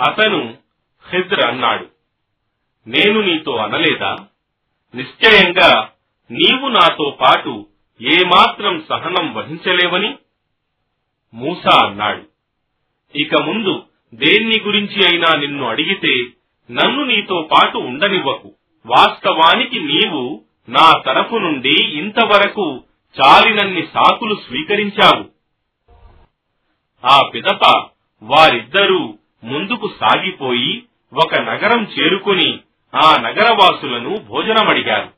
[0.00, 0.54] అతను
[1.10, 1.86] ఖిద్ర్ అన్నాడు.
[2.86, 4.16] నేను నీతో అనలేదా?
[4.94, 5.90] నిశ్చయంగా
[6.30, 7.66] నీవు నాతో పాటు
[8.00, 10.18] ఏమాత్రం సహనం వహించలేవని?
[11.34, 12.22] మూసా అన్నాడు.
[13.18, 13.82] ఇక ముందు
[14.14, 16.14] దేన్ని గురించి అయినా నిన్ను అడిగితే
[16.72, 18.54] నన్ను నీతో పాటు ఉండనివ్వకు.
[18.86, 22.84] వాస్తవానికి నీవు నా తరఫు నుండి ఇంతవరకు
[23.20, 25.24] చాలినన్ని సాకులు స్వీకరించావు.
[27.06, 27.88] ఆ పిదప
[28.22, 32.60] వారిద్దరూ ముందుకు సాగిపోయి ఒక నగరం చేరుకుని
[32.94, 35.08] ఆ నగరవాసులను భోజనమడిగారు.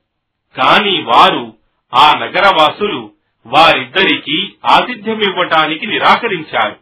[0.61, 1.57] కాని వారు
[1.95, 3.11] ఆ నగరవాసులు
[3.47, 6.77] వారిద్దరికీ ఆతిథ్యమివ్వటానికి నిరాకరించారు.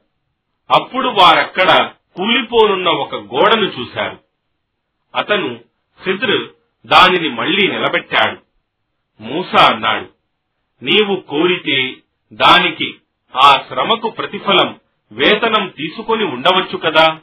[0.71, 4.19] అప్పుడు వారక్కడ కూలిపోనున్న ఒక గోడను చూశారు.
[5.17, 5.61] అతను
[6.05, 6.49] ఖిద్ర్
[6.87, 8.39] దానిని మళ్ళీ నిలబెట్టాడు.
[9.23, 10.09] మూసా అన్నాడు
[10.83, 11.97] నీవు కోరితే
[12.33, 12.95] దానికి
[13.37, 14.81] ఆ శ్రమకు ప్రతిఫలం
[15.13, 17.19] వేతనం తీసుకొని ఉండవచ్చు కదా?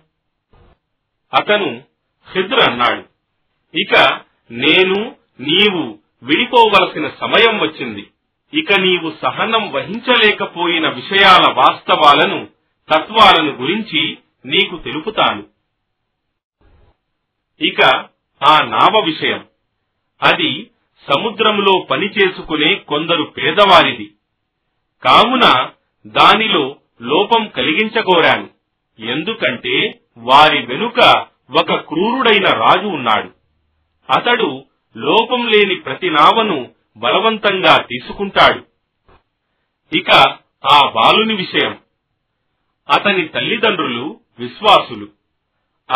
[1.33, 1.83] అతను
[2.33, 3.03] ఖిద్ర అన్నాడు.
[3.77, 8.07] ఇక నేను నీవు విడిపోవలసిన సమయం వచ్చింది.
[8.53, 12.47] ఇక నీవు సహనం వహించలేకపోయిన విషయాల వాస్తవాలను
[12.93, 15.43] తత్వాలను గురించి నీకు తెలుపుతాను.
[17.61, 17.83] ఇక
[18.49, 19.45] ఆ నావ విషయం.
[20.23, 20.71] అది
[21.13, 24.11] సముద్రంలో పనిచేసుకునే కొందరు పేదవారిది.
[25.03, 25.69] కావున
[26.07, 28.49] దానిలో లోపం కలిగించగోరాను
[28.99, 31.25] ఎందుకంటే వారి వెనుక
[31.59, 33.31] ఒక క్రూరుడైన రాజు ఉన్నాడు.
[34.17, 34.65] అతడు
[34.97, 38.63] లోపం లేని ప్రతి నావను బలవంతంగా తీసుకుంటాడు.
[39.97, 40.11] ఇక
[40.71, 41.77] ఆ బాలుని విషయం.
[42.93, 45.07] అతని తల్లిదండ్రులు విశ్వాసులు.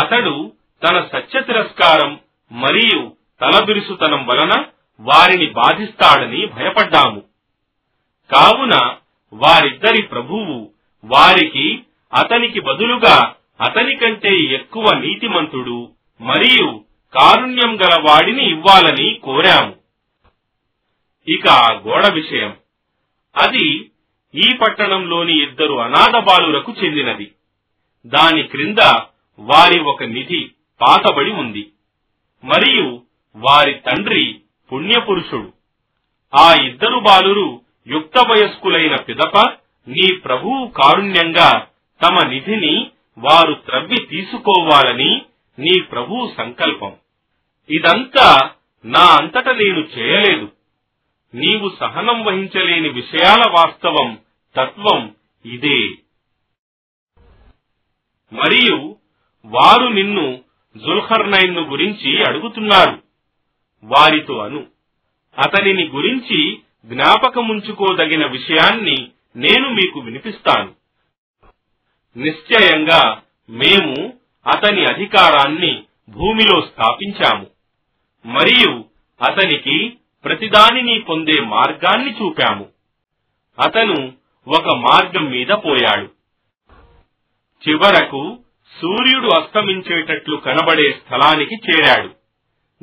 [0.02, 2.20] అతడు తన సత్య తిరస్కారం
[2.52, 4.66] మరియు తలబిరుసుతనం వలన
[5.00, 7.24] వారిని బాధిస్తాడని భయపడ్డాము.
[8.36, 8.96] కావున
[9.34, 10.72] వారిద్దరి ప్రభువు
[11.06, 15.90] వారికి అతనికి బదులుగా అతని కంటే ఎక్కువ నీతిమంతుడు
[16.22, 16.84] మరియు
[17.20, 19.76] కారుణ్యం గల వాడిని ఇవ్వాలని కోరాము.
[21.28, 22.56] ఇక గోడ విషయం.
[23.38, 23.92] అది
[24.36, 27.32] ఈ పట్టణంలోని ఇద్దరు అనాథ బాలులకు చెందినది.
[28.06, 28.78] దాని క్రింద
[29.40, 30.52] వారి ఒక నిధి
[30.82, 31.72] పాతబడి ఉంది.
[32.44, 33.02] మరియు
[33.36, 34.40] వారి తండ్రి
[34.74, 35.54] పుణ్యపురుషుడు.
[36.40, 39.38] ఆ ఇద్దరు బాలురు యుక్త వయస్కులైన పిదప
[39.88, 41.68] నీ ప్రభువు కారుణ్యంగా
[42.04, 45.22] తమ నిధిని వారు త్రవ్వి తీసుకోవాలని
[45.60, 46.94] నీ ప్రభు సంకల్పం.
[47.70, 48.52] ఇదంతా
[48.86, 50.52] నా అంతట నేను చేయలేదు.
[51.36, 54.20] నీవు సహనం వహించలేని విషయాల వాస్తవం
[54.56, 55.16] తత్వం
[55.46, 55.88] ఇదే.
[58.34, 58.96] మరియు
[59.46, 60.42] వారు నిన్ను
[60.78, 63.04] జుల్హర్నైన్ను గురించి అడుగుతున్నారు.
[63.84, 64.68] వారితో అను.
[65.38, 70.81] అతనిని గురించి జ్ఞాపకముంచుకోదగిన విషయాన్ని నేను మీకు వినిపిస్తాను.
[72.18, 74.14] నిశ్చయంగా మేము
[74.48, 77.48] అతని అధికారాన్ని భూమిలో స్థాపించాము.
[78.26, 78.86] మరియు
[79.22, 82.70] అతనికి ప్రతిదానిని పొందే మార్గాన్ని చూపాము.
[83.60, 84.14] అతను
[84.48, 86.10] ఒక మార్గం మీద పోయాడు.
[87.70, 88.38] చివరకు
[88.82, 92.10] సూర్యుడు అస్తమించేటట్లు కనబడే స్థలానికి చేరాడు.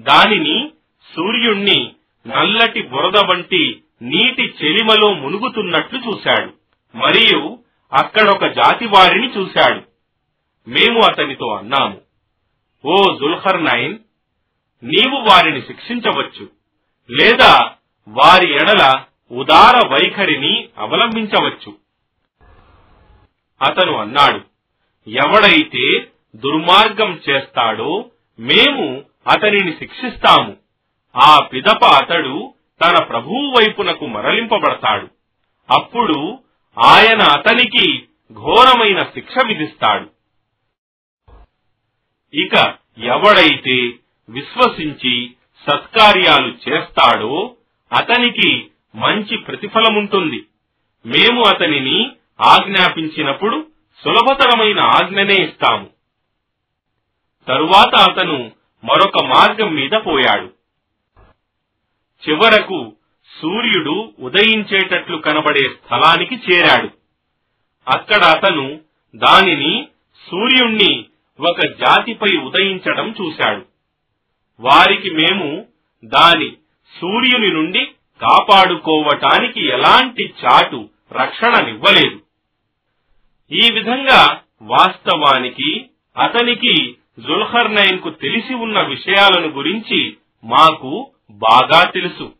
[0.00, 0.70] దానిని
[1.16, 1.92] సూర్యుణ్ణి
[2.26, 6.52] నల్లటి బురద వంటి నీటి చెలిమలో మునుగుతున్నట్లు చూశాడు.
[6.96, 7.58] మరియు
[7.92, 9.82] అక్కడొక జాతి వారిని చూశాడు.
[10.70, 12.00] మేము అతనితో అన్నాము
[12.84, 13.98] ఓ జుల్హర్ నైన్
[14.84, 16.50] నీవు వారిని శిక్షించవచ్చు
[17.10, 17.70] లేదా
[18.08, 21.76] వారి ఎడల ఉదార వైఖరిని అవలంబించవచ్చు.
[23.62, 24.40] అతను అన్నాడు
[25.10, 30.56] ఎవడైతే దుర్మార్గం చేస్తాడో మేము అతనిని శిక్షిస్తాము.
[31.16, 35.08] ఆ పిదప అతడు తన ప్రభువు వైపునకు మరలింపబడతాడు.
[35.70, 36.38] అప్పుడు
[36.78, 40.10] ఆయన అతనికి ఘోరమైన శిక్ష విధిస్తాడు.
[42.34, 43.92] ఇక ఎవడైతే
[44.28, 45.34] విశ్వసించి
[45.70, 47.56] సత్కార్యాలు చేస్తాడో
[47.92, 50.46] అతనికి మంచి ప్రతిఫలముంటుంది.
[51.06, 53.66] మేము అతనిని ఆజ్ఞాపించినప్పుడు
[54.04, 55.90] సులభతరమైన ఆజ్ఞనే ఇస్తాము.
[57.48, 58.52] తరువాత అతను
[58.84, 60.52] మరొక మార్గం మీద పోయాడు.
[62.28, 62.92] చివరకు
[63.42, 66.90] సూర్యుడు ఉదయించేటట్లు కనబడే స్థలానికి చేరాడు.
[67.88, 68.80] అక్కడ అతను
[69.16, 69.88] దానిని
[70.30, 71.04] సూర్యుణ్ణి
[71.40, 73.66] ఒక జాతిపై ఉదయించడం చూశాడు.
[74.60, 75.66] వారికి మేము
[76.04, 76.50] దాని
[77.00, 77.84] సూర్యుని నుండి
[78.22, 82.20] కాపాడుకోవటానికి ఎలాంటి చాటు రక్షణనివ్వలేదు.
[83.52, 92.32] ఈ విధంగా వాస్తవానికి అతనికి జుల్హర్నైన్కు తెలిసి ఉన్న విషయాలను గురించి మాకు బాగా తెలుసు.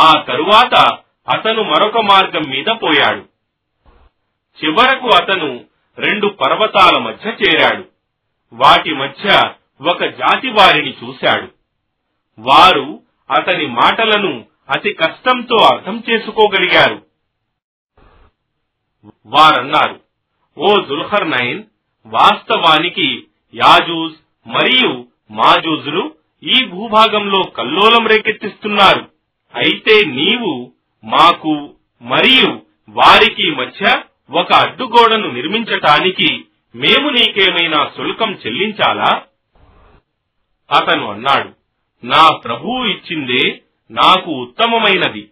[0.00, 0.98] ఆ తరువాత
[1.28, 3.24] అతను మరొక మార్గం మీద పోయాడు.
[4.64, 5.64] చివరకు అతను
[5.98, 7.84] రెండు పర్వతాల మధ్య చేరాడు.
[8.52, 9.52] వాటి మధ్య
[9.90, 11.48] ఒక జాతి వారిని చూశాడు.
[12.38, 17.06] వారు అతని మాటలను అతి కష్టంతో అర్థం చేసుకోగలిగారు.
[19.26, 20.00] వారన్నారు
[20.58, 21.62] ఓ జుల్హర్ నైన్
[22.06, 24.14] వాస్తవానికి యాజూజ్
[24.46, 29.19] మరియు మాజూజులు ఈ భూభాగంలో కల్లోలం రేకెత్తిస్తున్నారు.
[29.54, 30.72] అయితే నీవు
[31.04, 32.50] మాకు మరియు
[32.88, 36.44] వారికి మధ్య ఒక అడ్డుగోడను నిర్మించటానికి
[36.74, 39.26] మేము నీకేమైనా శుల్కం చెల్లించాలా?
[40.70, 41.50] అతను అన్నాడు
[42.04, 45.30] నా ప్రభువు ఇచ్చిందే నాకు ఉత్తమమైనది.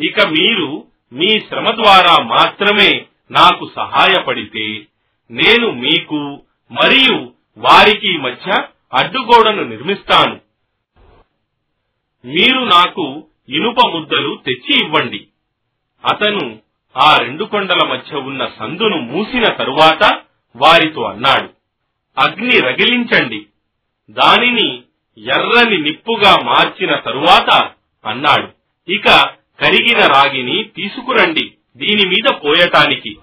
[0.00, 4.86] ఇక మీరు మీ శ్రమ ద్వారా మాత్రమే నాకు సహాయపడితే
[5.30, 6.40] నేను మీకు
[6.70, 10.40] మరియు వారికి మధ్య అడ్డుగోడను నిర్మిస్తాను.
[12.24, 15.26] మీరు నాకు ఇనుప ముద్దలు తెచ్చి ఇవ్వండి.
[16.04, 16.58] అతను
[16.96, 20.20] ఆ రెండు కొండల మధ్య ఉన్న సందును మూసిన తరువాత
[20.56, 21.48] వారితో అన్నాడు
[22.18, 23.46] అగ్ని రగిలించండి.
[24.10, 24.82] దానిని
[25.18, 27.70] ఎర్రని నిప్పుగా మార్చిన తరువాత
[28.06, 28.48] అన్నాడు
[28.92, 29.08] ఇక
[29.60, 33.16] కరిగిన రాగిని తీసుకురండి దీని మీద పోయటానికి.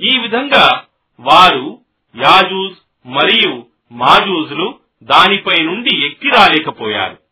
[0.00, 0.84] ఈ విధంగా
[1.20, 1.80] వారు
[2.16, 2.74] యాజూజ్
[3.06, 7.25] మరియు మాజూజ్లు దానిపై నుండి ఎక్కి రాలేకపోయారు.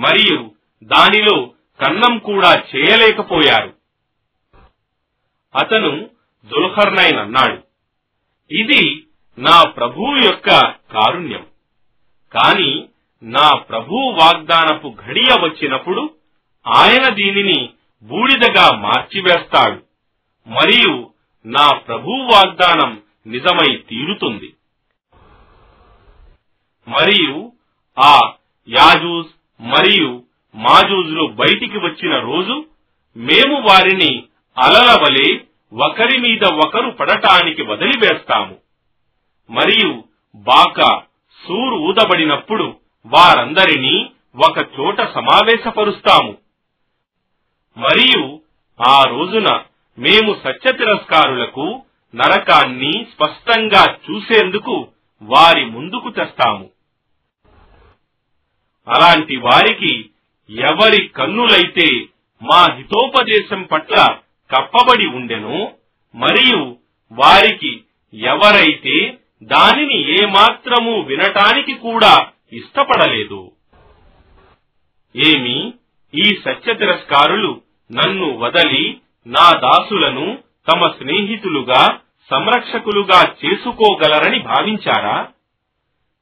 [0.00, 1.50] మరియు దానిలో
[1.80, 3.74] కన్నం కూడా చేయలేకపోయారు.
[5.54, 6.10] అతను
[6.44, 7.62] దుల్హర్నైన్ అన్నాడు.
[8.54, 9.06] ఇది
[9.38, 10.50] నా ప్రభువు యొక్క
[10.92, 11.46] కారుణ్యం.
[12.32, 12.88] కాని
[13.22, 16.14] నా ప్రభు వాగ్దానపు ఘడియ వచ్చినప్పుడు
[16.66, 17.70] ఆయన దీనిని
[18.02, 19.82] బూడిదగా మార్చివేస్తాడు.
[20.46, 21.10] మరియు
[21.46, 24.54] నా ప్రభు వాగ్దానం నిజమై తీరుతుంది.
[26.88, 27.52] మరియు
[27.98, 28.32] ఆ
[28.68, 29.28] యాజూజ్
[29.60, 30.22] మరియు
[30.54, 32.64] మాజూజులు బయటికి వచ్చిన రోజు
[33.16, 34.24] మేము వారిని
[34.58, 35.38] అలల వలె
[35.84, 38.56] ఒకరి మీద ఒకరు పడటానికి వదిలివేస్తాము.
[39.50, 40.04] మరియు
[40.34, 41.02] బాక
[41.48, 42.76] సూరు ఊదబడినప్పుడు
[43.06, 44.10] వారందరినీ
[44.46, 46.38] ఒక చోట సమావేశపరుస్తాము.
[47.78, 48.40] మరియు
[48.88, 49.60] ఆ రోజున
[49.98, 51.82] మేము సత్య తిరస్కారులకు
[52.14, 54.88] నరకాన్ని స్పష్టంగా చూసేందుకు
[55.22, 56.70] వారి ముందుకు తెస్తాము.
[58.86, 60.10] అలాంటి వారికి
[60.50, 61.88] ఎవరి కన్నులైతే
[62.42, 65.72] మా హితోపదేశం పట్ల కప్పబడి ఉండెనో
[66.14, 66.78] మరియు
[67.12, 67.84] వారికి
[68.14, 73.52] ఎవరైతే దానిని ఏమాత్రము వినటానికి కూడా ఇష్టపడలేదు.
[75.16, 75.74] ఏమి
[76.14, 77.62] ఈ సత్య తిరస్కారులు
[77.92, 80.38] నన్ను వదలి నా దాసులను
[80.72, 82.00] తమ స్నేహితులుగా
[82.30, 85.28] సంరక్షకులుగా చేసుకోగలరని భావించారా?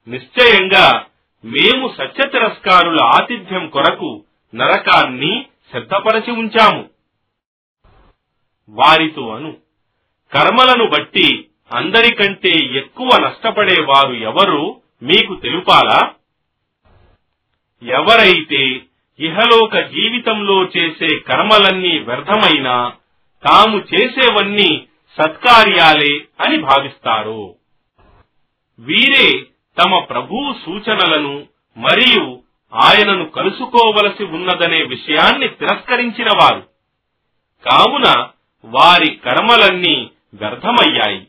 [0.06, 1.06] నిశ్చయంగా
[1.44, 4.25] మేము సత్య తిరస్కారుల ఆతిథ్యం కొరకు
[4.55, 6.90] నరకాన్ని సిద్ధపరచి ఉంచాము.
[8.69, 9.56] వారితో అను
[10.32, 16.14] కర్మలను బట్టి అందరికంటే ఎక్కువ నష్టపడేవారు ఎవరు మీకు తెలుపాలా?
[17.82, 18.81] ఎవరైతే
[19.20, 22.93] ఇహలోక జీవితంలో చేసే కర్మలన్నీ వ్యర్థమైనా
[23.44, 24.87] తాము చేసేవన్నీ
[25.19, 27.55] సత్కార్యాలే అని భావిస్తారు
[28.79, 29.29] వీరే
[29.84, 31.46] తమ ప్రభువు సూచనలను
[31.76, 32.42] మరియు
[32.75, 36.69] ఆయనను కలుసుకోవలసి ఉన్నదనే విషయాన్ని తిరస్కరించిన వారు
[37.70, 38.28] కావున
[38.64, 41.28] వారి కర్మలన్నీ వ్యర్థమయ్యాయి.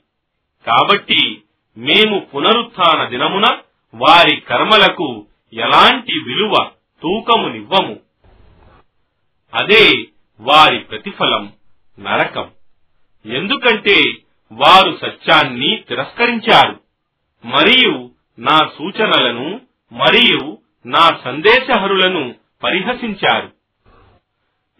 [0.65, 1.43] కాబట్టి
[1.77, 3.57] మేము పునరుత్న దినమున
[3.95, 7.99] వారి కర్మలకు ఎలాంటి విలువ తూకమునివ్వము.
[9.53, 10.05] అదే
[10.39, 11.53] వారి ప్రతిఫలం
[11.99, 12.51] నరకం.
[13.25, 14.01] ఎందుకంటే
[14.51, 16.79] వారు సత్యాన్ని తిరస్కరించారు.
[17.45, 23.51] మరియు నా సూచనలను మరియు నా సందేశహరులను పరిహసించారు.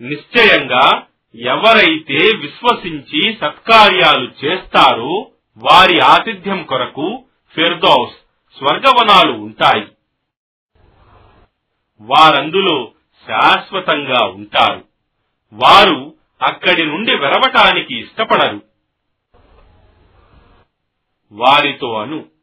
[0.02, 1.04] నిశ్చయంగా
[1.36, 7.24] ఎవరైతే విశ్వసించి సత్కార్యాలు చేస్తారో వారి ఆతిథ్యం కొరకు
[7.56, 8.14] ఫిర్దౌస్
[8.58, 9.88] స్వర్గవనాలు ఉంటాయి.
[12.02, 12.92] వారందులో
[13.28, 14.86] శాశ్వతంగా ఉంటారు.
[15.54, 18.62] వారు అక్కడి నుండి వెరవటానికి ఇష్టపడరు.
[21.32, 22.39] వారితో అను.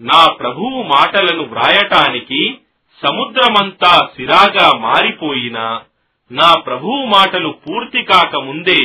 [0.00, 2.58] నా ప్రభువు మాటలను వ్రాయటానికి
[3.02, 5.82] సముద్రమంతా సిరాగా మారిపోయినా
[6.32, 8.80] నా ప్రభువు మాటలు పూర్తి కాక ముందే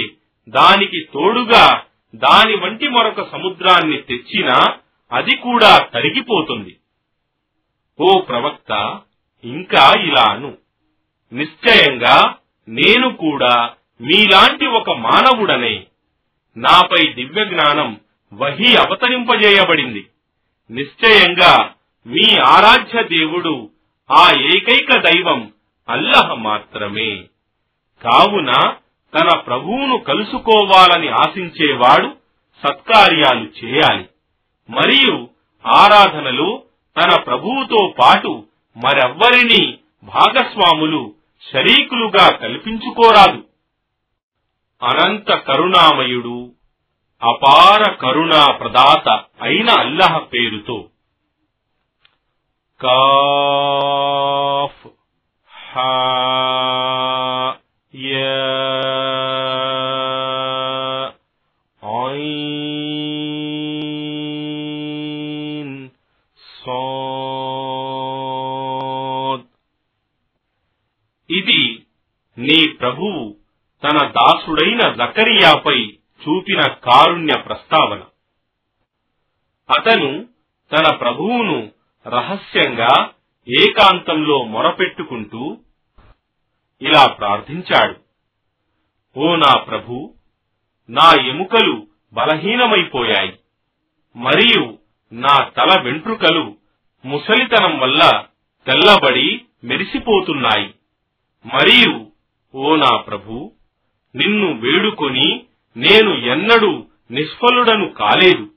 [0.50, 1.84] దానికి తోడుగా
[2.16, 4.78] దాని వంటి మరొక సముద్రాన్ని తెచ్చినా
[5.12, 6.78] అది కూడా తరిగిపోతుంది.
[8.00, 9.00] ఓ ప్రవక్త
[9.44, 10.58] ఇంకా ఇలా అను.
[11.34, 12.36] నిశ్చయంగా
[12.68, 15.88] నేను కూడా మీలాంటి ఒక మానవుడనే.
[16.58, 18.00] నాపై దివ్య జ్ఞానం
[18.34, 20.08] వహి అవతరింపజేయబడింది.
[20.72, 21.74] నిశ్చయంగా
[22.08, 23.70] మీ ఆరాధ్య దేవుడు
[24.12, 25.54] ఆ ఏకైక దైవం
[25.90, 27.24] అల్లహ మాత్రమే.
[28.04, 28.52] కావున
[29.20, 32.18] తన ప్రభువును కలుసుకోవాలని ఆశించేవాడు
[32.68, 34.06] సత్కార్యాలు చేయాలి.
[34.70, 35.30] మరియు
[35.68, 36.64] ఆరాధనలో
[36.98, 38.44] తన ప్రభువుతో పాటు
[38.78, 41.16] మరెవ్వరిని భాగస్వాములు
[41.54, 43.44] శరీకులుగా కల్పించుకోరాదు.
[44.84, 46.52] అనంత కరుణామయుడు
[47.24, 50.86] అపార కరుణా ప్రదాత అయిన అల్లహ పేరుతో.
[52.82, 54.88] కాఫ్.
[55.74, 56.18] హా.
[71.30, 71.84] ఇది
[72.38, 73.36] నీ ప్రభువు
[73.84, 75.98] తన దాసుడైన జకరియాపై
[76.28, 78.04] చూపిన కారుణ్య ప్రస్తావన.
[79.78, 80.28] అతను
[80.74, 81.72] తన ప్రభువును
[82.08, 83.10] రహస్యంగా
[83.62, 85.58] ఏకాంతంలో మొరపెట్టుకుంటూ
[86.82, 87.96] ఇలా ప్రార్థించాడు.
[89.20, 90.14] ఓ నా ప్రభు
[90.90, 93.40] నా ఎముకలు బలహీనమైపోయాయి.
[94.16, 94.78] మరియు
[95.14, 96.58] నా తల వెంట్రుకలు
[97.06, 98.26] ముసలితనం వల్ల
[98.68, 100.74] తెల్లబడి మెరిసిపోతున్నాయి.
[101.46, 102.12] మరియు
[102.56, 103.52] ఓ నా ప్రభు
[104.16, 105.46] నిన్ను వేడుకొని
[105.78, 108.52] నేను ఎన్నడూ నిష్ఫలుడను కాలేదు.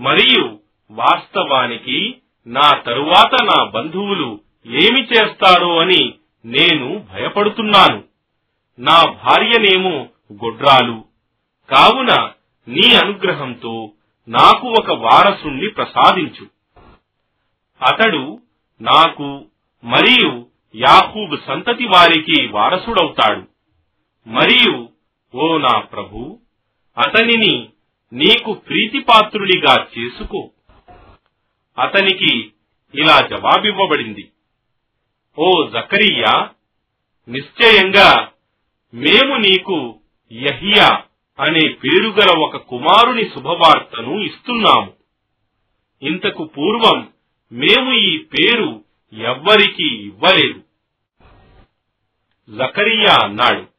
[0.00, 0.58] మరియు
[0.90, 2.16] వాస్తవానికి
[2.46, 8.04] నా తరువాత నా బంధువులు ఏమి చేస్తారో అని నేను భయపడుతున్నాను.
[8.78, 11.04] నా భార్యనేమో గొడ్రాలు.
[11.70, 12.30] కావున
[12.68, 13.92] నీ అనుగ్రహంతో
[14.28, 16.46] నాకు ఒక వారసుణ్ణి ప్రసాదించు.
[17.82, 18.40] అతడు
[18.80, 19.44] నాకు
[19.84, 23.42] మరియు యాహూబ్ సంతతి వారికి వారసుడవుతాడు.
[24.28, 24.97] మరియు
[25.34, 26.38] ఓ నా ప్రభు
[26.98, 27.68] అతనిని
[28.12, 30.50] నీకు ప్రీతిపాత్రుడిగా చేసుకో.
[31.78, 32.52] అతనికి
[32.94, 34.32] ఇలా జవాబివ్వబడింది.
[35.38, 36.50] ఓ జకరియా
[37.28, 38.32] నిశ్చయంగా
[38.94, 40.00] మేము నీకు
[40.32, 41.02] యహియా
[41.40, 44.92] అనే పేరుగల ఒక కుమారుని శుభవార్తను ఇస్తున్నాము.
[46.02, 47.12] ఇంతకు పూర్వం
[47.52, 50.62] మేము ఈ పేరు ఎవ్వరికీ ఇవ్వలేదు.
[52.50, 53.77] జకరియా అన్నాడు.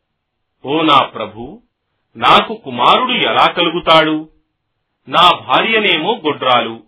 [0.66, 1.62] ఓ నా ప్రభు
[2.18, 4.30] నాకు కుమారుడు ఎలా కలుగుతాడు?
[5.08, 6.84] నా భార్యనేమో గొడ్రాలు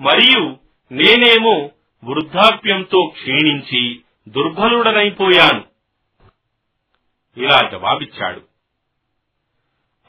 [0.00, 0.56] మరియు
[0.92, 1.70] నేనేమో
[2.04, 5.64] వృద్ధాప్యంతో క్షీణించి దుర్బలుడనైపోయాను
[7.36, 8.40] ఇలా జవాబిచ్చాడు.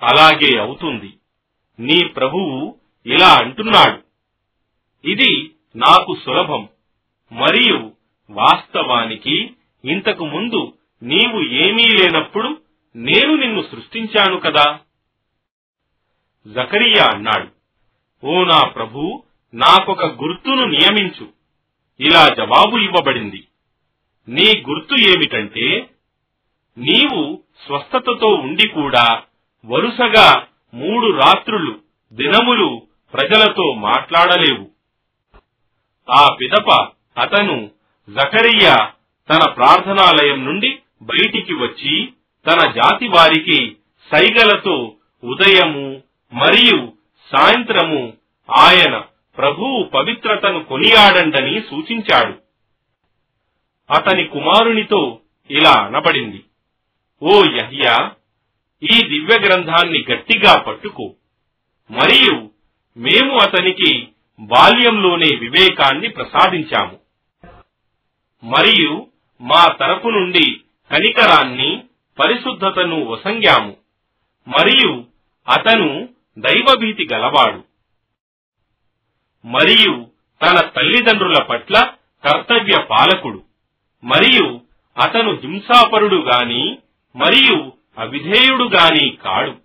[0.04, 1.18] అలాగే అవుతుంది.
[1.80, 4.04] నీ ప్రభువు ఇలా అంటున్నాడు.
[5.08, 6.70] ఇది నాకు సులభం
[7.32, 7.92] మరియు
[8.30, 9.54] వాస్తవానికి
[9.86, 12.61] ఇంతకు ముందు నీవు ఏమీ లేనప్పుడు
[12.96, 14.80] నేను నిన్ను సృష్టించాను కదా.
[16.48, 17.48] జకరియా అన్నాడు.
[18.26, 21.30] ఓ నా ప్రభు నాకొక గుర్తును నియమించు.
[22.00, 23.48] ఇలా జవాబు ఇవ్వబడింది.
[24.30, 25.90] నీ గుర్తు ఏమిటంటే
[26.78, 29.24] నీవు స్వస్థతతో ఉండి కూడా
[29.66, 31.80] వరుసగా మూడు రాత్రులు
[32.14, 34.72] దినములు ప్రజలతో మాట్లాడలేవు.
[36.10, 36.72] ఆ పిదప
[37.18, 37.72] అతను
[38.10, 38.92] జకరియా
[39.30, 42.14] తన ప్రార్థనాలయం నుండి బయటికి వచ్చి
[42.48, 43.78] తన జాతి వారికి
[44.12, 46.94] సైగలతో ఉదయము మరియు
[47.38, 48.14] సాయంత్రము
[48.52, 49.02] ఆయన
[49.38, 52.34] ప్రభువు పవిత్రతను కొనియాడండని సూచించాడు.
[53.92, 55.20] అతని కుమారునితో
[55.50, 56.44] ఇలా అనబడింది.
[57.24, 58.12] ఓ యహ్యా
[58.84, 61.14] ఈ దివ్య గ్రంథాన్ని గట్టిగా పట్టుకో.
[61.92, 62.50] మరియు
[62.98, 64.08] మేము అతనికి
[64.40, 67.00] బాల్యంలోనే వివేకాన్ని ప్రసాదించాము.
[68.44, 69.08] మరియు
[69.42, 71.84] మా తరపు నుండి కనికరాన్ని
[72.20, 73.78] పరిశుద్ధతను వసంగాము
[74.48, 74.92] మరియు
[75.48, 75.90] అతను
[76.38, 77.62] దైవభీతి గలవాడు.
[79.46, 79.94] మరియు
[80.42, 81.76] తన తల్లిదండ్రుల పట్ల
[82.24, 83.44] కర్తవ్య పాలకుడు
[84.04, 84.62] మరియు
[84.98, 86.78] అతను హింసాపరుడు గాని
[87.16, 89.56] మరియు అవిధేయుడు గాని కాడు.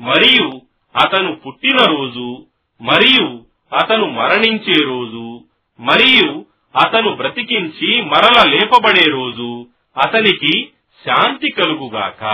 [0.00, 0.46] మరియు
[0.94, 2.46] అతను పుట్టిన రోజు
[2.80, 3.26] మరియు
[3.72, 5.44] అతను మరణించే రోజు
[5.78, 10.72] మరియు అతను బ్రతికించి మరల లేపబడే రోజు అతనికి
[11.06, 12.24] శాంతి కలుగుగాక.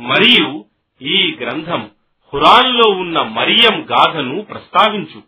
[0.00, 0.64] మరియు
[1.02, 1.90] ఈ గ్రంథం
[2.34, 5.22] హురాన్లో ఉన్న మరియం గాథను ప్రస్తావించు.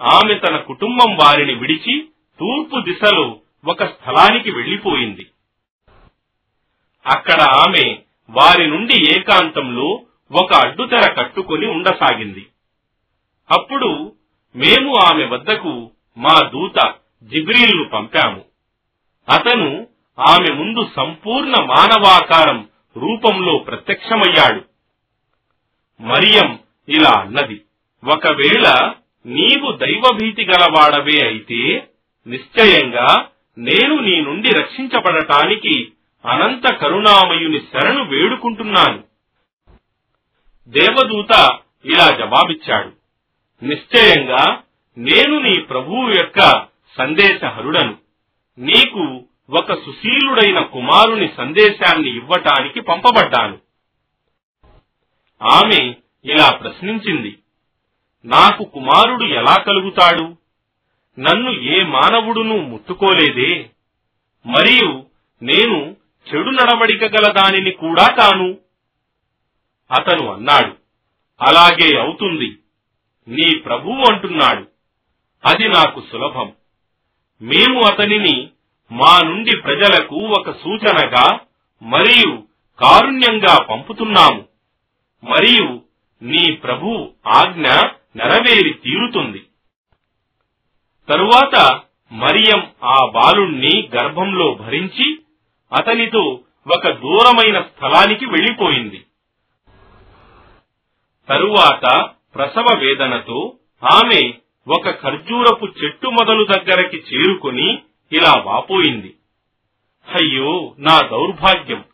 [0.00, 2.08] ఆమె తన కుటుంబం వారిని విడిచి
[2.40, 5.26] తూర్పు దిశలో ఒక స్థలానికి వెళ్ళిపోయింది
[7.06, 7.98] అక్కడ ఆమె
[8.30, 10.02] వారి నుండి ఏకాంతంలో
[10.32, 12.46] ఒక అడ్డుతెర కట్టుకొని ఉండసాగింది.
[13.50, 14.12] అప్పుడు
[14.56, 18.51] మేము ఆమె వద్దకు మా దూత జిబ్రీల్ను పంపాము.
[19.28, 19.88] అతను
[20.18, 24.64] ఆమె ముందు సంపూర్ణ మానవాకారం రూపంలో ప్రత్యక్షమయ్యాడు.
[26.00, 27.62] మరియం ఇలా అన్నది
[28.04, 28.94] ఒకవేళ
[29.26, 31.88] నీవు దైవభీతి గలవాడవే అయితే
[32.26, 35.92] నిశ్చయంగా నేను నీ నుండి రక్షించబడటానికి
[36.24, 39.04] అనంత కరుణామయుని శరణు వేడుకుంటున్నాను.
[40.68, 42.92] దేవదూత ఇలా జవాబిచ్చాడు
[43.64, 44.62] నిశ్చయంగా
[44.98, 46.66] నేను నీ ప్రభువు యొక్క
[46.98, 48.01] సందేశహరుడను.
[48.58, 53.58] నీకు ఒక సుశీలుడైన కుమారుని సందేశాన్ని ఇవ్వటానికి పంపబడ్డాను.
[55.42, 55.94] ఆమె
[56.24, 57.38] ఇలా ప్రశ్నించింది
[58.24, 60.36] నాకు కుమారుడు ఎలా కలుగుతాడు?
[61.18, 63.70] నన్ను ఏ మానవుడును ముట్టుకోలేదే?
[64.46, 65.06] మరియు
[65.42, 65.96] నేను
[66.28, 68.58] చెడు నడవడిక గల దానిని కూడా కాను
[69.90, 70.76] అతను అన్నాడు
[71.42, 72.58] అలాగే అవుతుంది.
[73.28, 74.68] నీ ప్రభువు అంటున్నాడు.
[75.46, 76.52] అది నాకు సులభం.
[77.42, 78.50] మేము అతనిని
[78.92, 81.38] మా నుండి ప్రజలకు ఒక సూచనగా
[81.82, 82.42] మరియు
[82.80, 84.44] కారుణ్యంగా పంపుతున్నాము.
[85.24, 85.80] మరియు
[86.22, 87.66] నీ ప్రభు ఆజ్ఞ
[88.16, 89.42] నెరవేరి తీరుతుంది.
[91.08, 91.80] తరువాత
[92.12, 95.18] మరియం ఆ బాలుణ్ణి గర్భంలో భరించి
[95.72, 96.40] అతనితో
[96.76, 99.06] ఒక దూరమైన స్థలానికి వెళ్ళిపోయింది
[101.28, 104.34] తరువాత ప్రసవ వేదనతో ఆమె
[104.68, 107.78] ఒక ఖర్జూరపు చెట్టు మొదలు దగ్గరకి చేరుకుని
[108.12, 109.14] ఇలా వాపోయింది.
[110.08, 111.84] అయ్యో నా దౌర్భాగ్యం.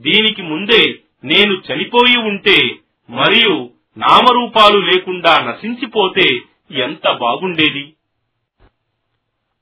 [0.00, 2.74] దీనికి ముందే నేను చనిపోయి ఉంటే
[3.10, 6.40] మరియు నామరూపాలు లేకుండా నశించిపోతే
[6.70, 7.94] ఎంత బాగుండేది?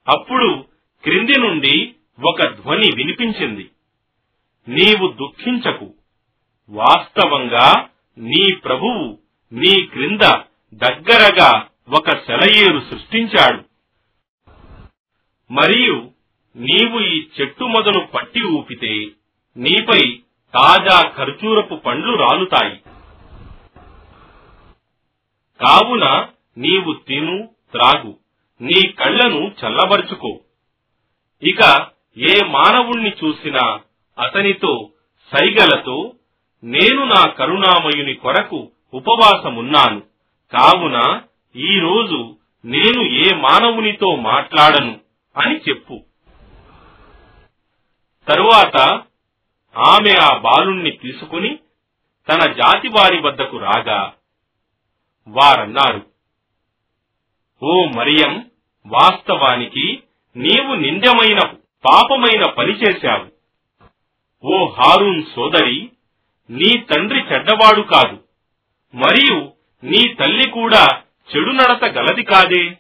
[0.09, 0.65] అప్పుడు
[1.05, 3.71] క్రింది నుండి ఒక ధ్వని వినిపించింది.
[4.69, 5.95] నీవు దుఃఖించకు.
[6.69, 7.89] వాస్తవంగా
[8.19, 9.19] నీ ప్రభువు
[9.53, 10.33] నీ క్రింద
[10.75, 13.65] దగ్గరగా ఒక సెలయేరు సృష్టించాడు.
[15.53, 16.11] మరియు
[16.57, 19.07] నీవు ఈ చెట్టు మొదలు పట్టి ఊపితే
[19.57, 20.23] నీపై
[20.55, 22.77] తాజా ఖర్జూరపు పండ్లు రాలుతాయి.
[25.61, 26.29] కావున
[26.59, 28.19] నీవు తిను త్రాగు
[28.61, 30.41] నీ కళ్ళను చల్లబరుచుకో.
[31.43, 33.81] ఇక ఏ మానవుణ్ణి చూసినా
[34.19, 34.91] అతనితో
[35.37, 36.13] సైగలతో
[36.65, 40.03] నేను నా కరుణామయుని కొరకు ఉపవాసమున్నాను.
[40.53, 41.23] కావున
[41.57, 45.01] ఈ రోజు నేను ఏ మానవునితో మాట్లాడను
[45.37, 46.05] అని చెప్పు.
[48.29, 48.77] తరువాత
[49.77, 51.59] ఆమె ఆ బాలుణ్ణి తీసుకుని
[52.29, 54.15] తన జాతి వారి వద్దకు రాగా
[55.29, 56.07] వారన్నారు
[57.63, 58.51] ఓ మరియం
[58.87, 60.03] వాస్తవానికి
[60.37, 61.41] నీవు నిందమైన
[61.85, 63.27] పాపమైన పని చేశావు.
[64.45, 65.91] ఓ హారూన్ సోదరి
[66.51, 68.25] నీ తండ్రి చెడ్డవాడు కాదు
[68.95, 69.53] మరియు
[69.85, 72.79] నీ తల్లి కూడా చెడు నడత గలది కాదే?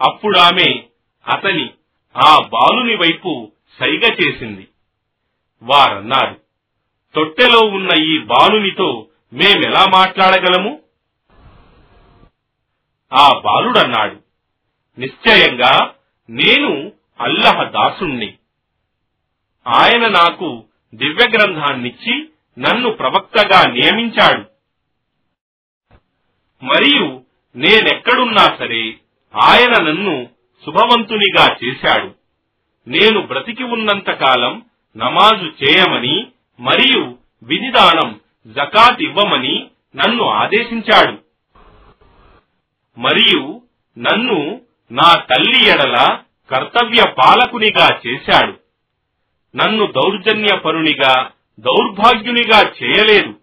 [0.00, 0.82] అప్పుడామె
[1.26, 1.70] అతని
[2.16, 4.68] ఆ బాలుని వైపు సైగ చేసింది.
[5.62, 6.40] వారన్నారు
[7.14, 10.82] తొట్టెలో ఉన్న ఈ బాలునితో మేమెలా మాట్లాడగలము?
[13.12, 14.16] ఆ బాలుడన్నాడు
[15.00, 15.94] నిశ్చయంగా
[16.30, 18.38] నేను అల్లహ దాసుణ్ణి.
[19.66, 20.64] ఆయన నాకు
[20.94, 24.57] దివ్య గ్రంథాన్నిచ్చి నన్ను ప్రవక్తగా నియమించాడు.
[26.62, 27.22] మరియు
[27.56, 28.94] నేనెక్కడున్నా సరే
[29.42, 30.28] ఆయన నన్ను
[30.66, 32.14] శుభవంతునిగా చేశాడు.
[32.88, 34.62] నేను బ్రతికి ఉన్నంత కాలం
[34.96, 36.26] నమాజు చేయమని
[36.60, 39.66] మరియు విధిదానం జకాత్ ఇవ్వమని
[39.96, 41.18] నన్ను ఆదేశించాడు.
[42.98, 43.62] మరియు
[43.98, 46.18] నన్ను నా తల్లి ఎడల
[46.50, 48.54] కర్తవ్య పాలకునిగా చేశాడు.
[49.56, 53.34] నన్ను దౌర్జన్యపరునిగా దౌర్భాగ్యునిగా చేయలేదు.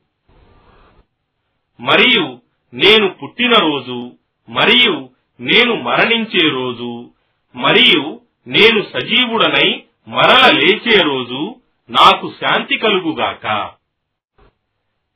[1.81, 2.44] మరియు
[2.75, 4.11] నేను పుట్టిన రోజు
[4.49, 5.09] మరియు
[5.39, 7.11] నేను మరణించే రోజు
[7.55, 11.55] మరియు నేను సజీవుడనై మరల లేచే రోజు
[11.89, 13.71] నాకు శాంతి కలుగుగాక.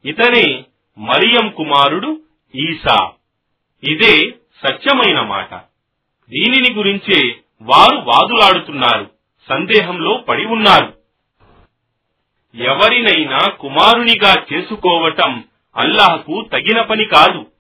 [0.06, 0.66] ఇతనే
[0.98, 2.22] మరియం కుమారుడు
[2.56, 3.12] ఈసా.
[3.84, 4.30] ఇదే
[4.68, 5.54] సత్యమైన మాట.
[6.30, 9.12] దీనిని గురించే వారు వాదులాడుతున్నారు
[9.50, 10.94] సందేహంలో పడి ఉన్నారు.
[12.56, 15.44] ఎవరినైనా కుమారునిగా చేసుకోవటం
[15.78, 17.52] అల్లాహకు తగిన పని కాదు.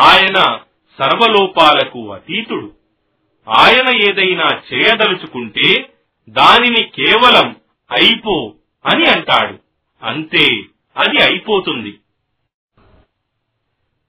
[0.00, 0.58] ఆయన
[0.98, 2.72] సర్వలోపాలకు అతీతుడు.
[3.48, 5.94] ఆయన ఏదైనా చేయదలుచుకుంటే
[6.28, 7.56] దానిని కేవలం
[7.90, 8.54] అయిపో
[8.86, 9.58] అని అంటాడు.
[10.02, 10.46] అంతే
[10.96, 11.98] అది అయిపోతుంది.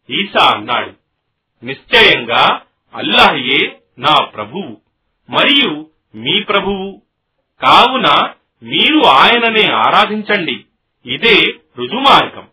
[0.10, 0.94] ఈసా అన్నాడు
[1.66, 2.62] నిశ్చయంగా
[2.96, 4.82] అల్లాహయే నా ప్రభువు
[5.30, 7.02] మరియు మీ ప్రభువు.
[7.66, 10.66] కావున మీరు ఆయననే ఆరాధించండి.
[11.06, 12.48] ఇదే రుజుమార్గం.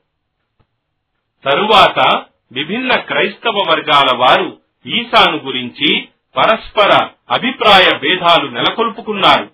[1.44, 9.50] తరువాత విభిన్న క్రైస్తవ వర్గాల వారు ఈసాను గురించి పరస్పర అభిప్రాయ భేదాలు నెలకొల్పుకున్నారు.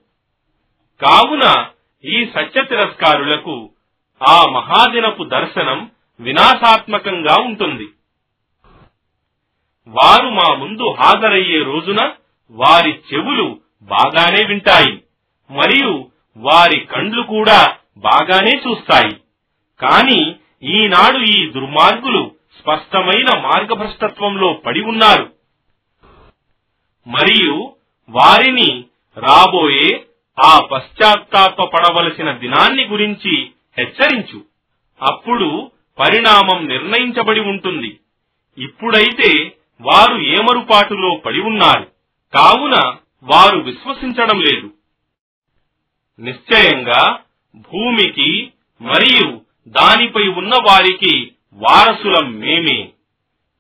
[1.03, 1.67] కావున
[2.05, 3.71] ఈ సత్య తిరస్కారులకు
[4.29, 7.89] ఆ మహాదినపు దర్శనం వినాశాత్మకంగా ఉంటుంది.
[9.87, 12.13] వారు మా ముందు హాజరయ్యే రోజున
[12.51, 15.03] వారి చెవులు బాగానే వింటాయి
[15.51, 19.17] మరియు వారి కండ్లు కూడా బాగానే చూస్తాయి.
[19.81, 25.33] కానీ ఈనాడు ఈ దుర్మార్గులు స్పష్టమైన మార్గభ్రష్టత్వంలో పడి ఉన్నారు.
[27.07, 27.73] మరియు
[28.09, 28.85] వారిని
[29.17, 30.07] రాబోయే
[30.45, 34.45] ఆ పశ్చాత్తాప పడవలసిన దినాన్ని గురించి హెచ్చరించు.
[35.03, 38.01] అప్పుడు పరిణామం నిర్ణయించబడి ఉంటుంది.
[38.59, 41.91] ఇప్పుడైతే వారు ఏమరుపాటులో పడి ఉన్నారు?
[42.35, 44.71] కావున వారు విశ్వసించడం లేదు.
[46.21, 47.19] నిశ్చయంగా
[47.57, 52.89] భూమికి మరియు దానిపై ఉన్న వారికి వారసులం మేమే.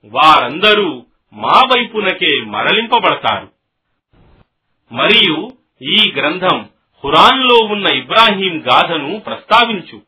[0.04, 3.52] వారందరూ మా వైపునకే మరలింపబడతారు.
[4.92, 6.68] మరియు ఈ గ్రంథం
[7.04, 10.02] హురాన్లో ఉన్న ఇబ్రాహీం గాథను ప్రస్తావించు.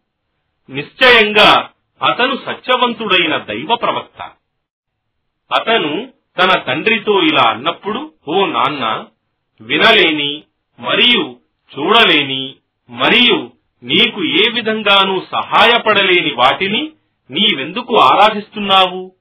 [0.71, 1.71] నిశ్చయంగా
[2.03, 4.31] అతను సత్యవంతుడైన దైవ ప్రవక్త.
[5.61, 9.07] అతను తన తండ్రితో ఇలా అన్నప్పుడు ఓ నాన్న
[9.61, 10.43] వినలేని
[10.79, 11.37] మరియు
[11.79, 12.55] చూడలేని
[12.91, 16.93] మరియు నీకు ఏ విధంగానూ సహాయపడలేని వాటిని
[17.31, 19.13] నీవెందుకు ఆరాధిస్తున్నావు?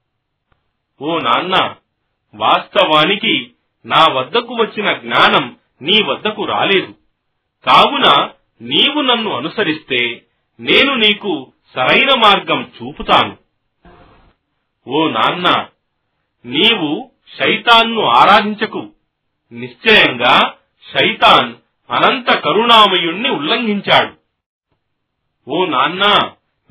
[1.02, 1.76] ఓ నాన్న
[2.36, 3.52] వాస్తవానికి
[3.86, 6.96] నా వద్దకు వచ్చిన జ్ఞానం నీ వద్దకు రాలేదు.
[7.70, 8.30] కావున
[8.62, 10.22] నీవు నన్ను అనుసరిస్తే
[10.60, 13.38] నేను నీకు సరైన మార్గం చూపుతాను.
[14.88, 15.66] ఓ నాన్న
[16.46, 18.90] నీవు శైతాన్ను ఆరాధించకు.
[19.52, 20.54] నిశ్చయంగా
[20.94, 21.56] శైతాన్
[21.92, 24.17] అనంత కరుణామయుణ్ణి ఉల్లంఘించాడు.
[25.48, 26.04] ఓ నాన్న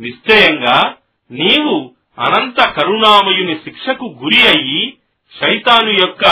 [0.00, 0.96] నిశ్చయంగా
[1.30, 4.98] నీవు అనంత కరుణామయుని శిక్షకు గురి అయ్యి
[5.40, 6.24] శైతాను యొక్క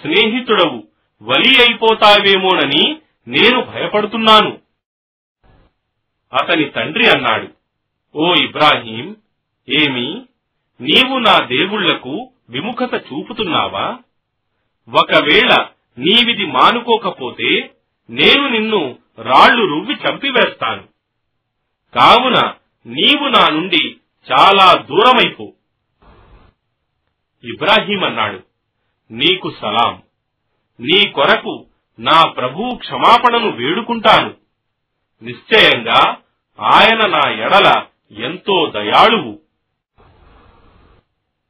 [0.00, 0.88] స్నేహితుడవు
[1.22, 2.84] వలి అయిపోతావేమోనని
[3.28, 4.52] నేను భయపడుతున్నాను.
[6.32, 7.48] అతని తండ్రి అన్నాడు
[8.14, 9.16] ఓ ఇబ్రాహీం
[9.68, 10.08] ఏమి
[10.80, 13.98] నీవు నా దేవుళ్ళకు విముఖత చూపుతున్నావా?
[14.88, 15.52] ఒకవేళ
[15.98, 17.70] నీవిది మానుకోకపోతే
[18.10, 20.84] నేను నిన్ను రాళ్ళు రువ్వి చంపివేస్తాను.
[21.94, 22.54] కావున
[22.86, 23.96] నీవు నా నుండి
[24.32, 25.52] చాలా దూరమైపో.
[27.44, 28.42] ఇబ్రాహీం అన్నాడు
[29.10, 30.02] నీకు సలాం.
[30.80, 31.66] నీ కొరకు
[31.98, 34.34] నా ప్రభు క్షమాపణను వేడుకుంటాను.
[35.22, 36.16] నిశ్చయంగా
[36.60, 39.40] ఆయన నా ఎడల ఎంతో దయాళువు.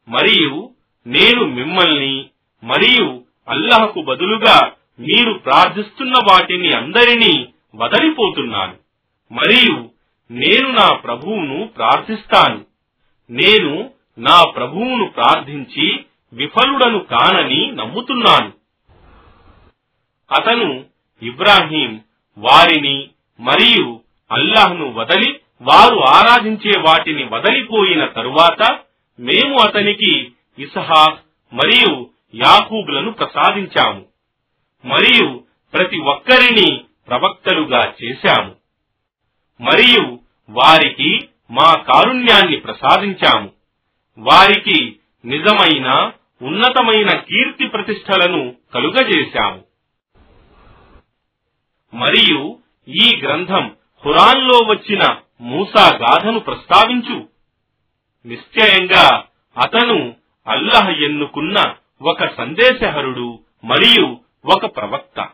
[0.09, 0.71] మరియు
[1.07, 2.31] నేను మిమ్మల్ని
[2.65, 8.77] మరియు అల్లహకు బదులుగా మీరు ప్రార్థిస్తున్న వాటిని అందరినీ వదలిపోతున్నాను.
[9.35, 9.98] మరియు
[10.31, 12.65] నేను నా ప్రభువును ప్రార్థిస్తాను.
[13.31, 18.53] నేను నా ప్రభువును ప్రార్థించి విఫలుడను కానని నమ్ముతున్నాను.
[20.33, 20.85] అతను
[21.23, 22.01] ఇబ్రాహీం
[22.39, 23.09] వారిని
[23.41, 24.01] మరియు
[24.33, 28.79] అల్లాహ్ను వదలి వారు ఆరాధించే వాటిని వదలిపోయిన తరువాత
[29.19, 31.19] మేము అతనికి ఇసహాక్
[31.53, 34.07] మరియు యాకూబులను ప్రసాదించాము
[34.85, 38.58] మరియు ప్రతి ఒక్కరిని ప్రవక్తలుగా చేశాము.
[39.61, 40.19] మరియు
[40.51, 43.51] వారికి మా కారుణ్యాన్ని ప్రసాదించాము.
[44.19, 49.65] వారికి నిజమైన ఉన్నతమైన కీర్తి ప్రతిష్టలను కలుగజేశాము.
[51.95, 55.01] మరియు ఈ గ్రంథం హురాన్లో వచ్చిన
[55.41, 57.29] మూసా గాథను ప్రస్తావించు.
[58.27, 59.25] నిశ్చయంగా
[59.65, 60.17] అతను
[60.49, 65.29] అల్లహ ఎన్నుకున్న ఒక సందేశహరుడు మరియు ఒక ప్రవక్త.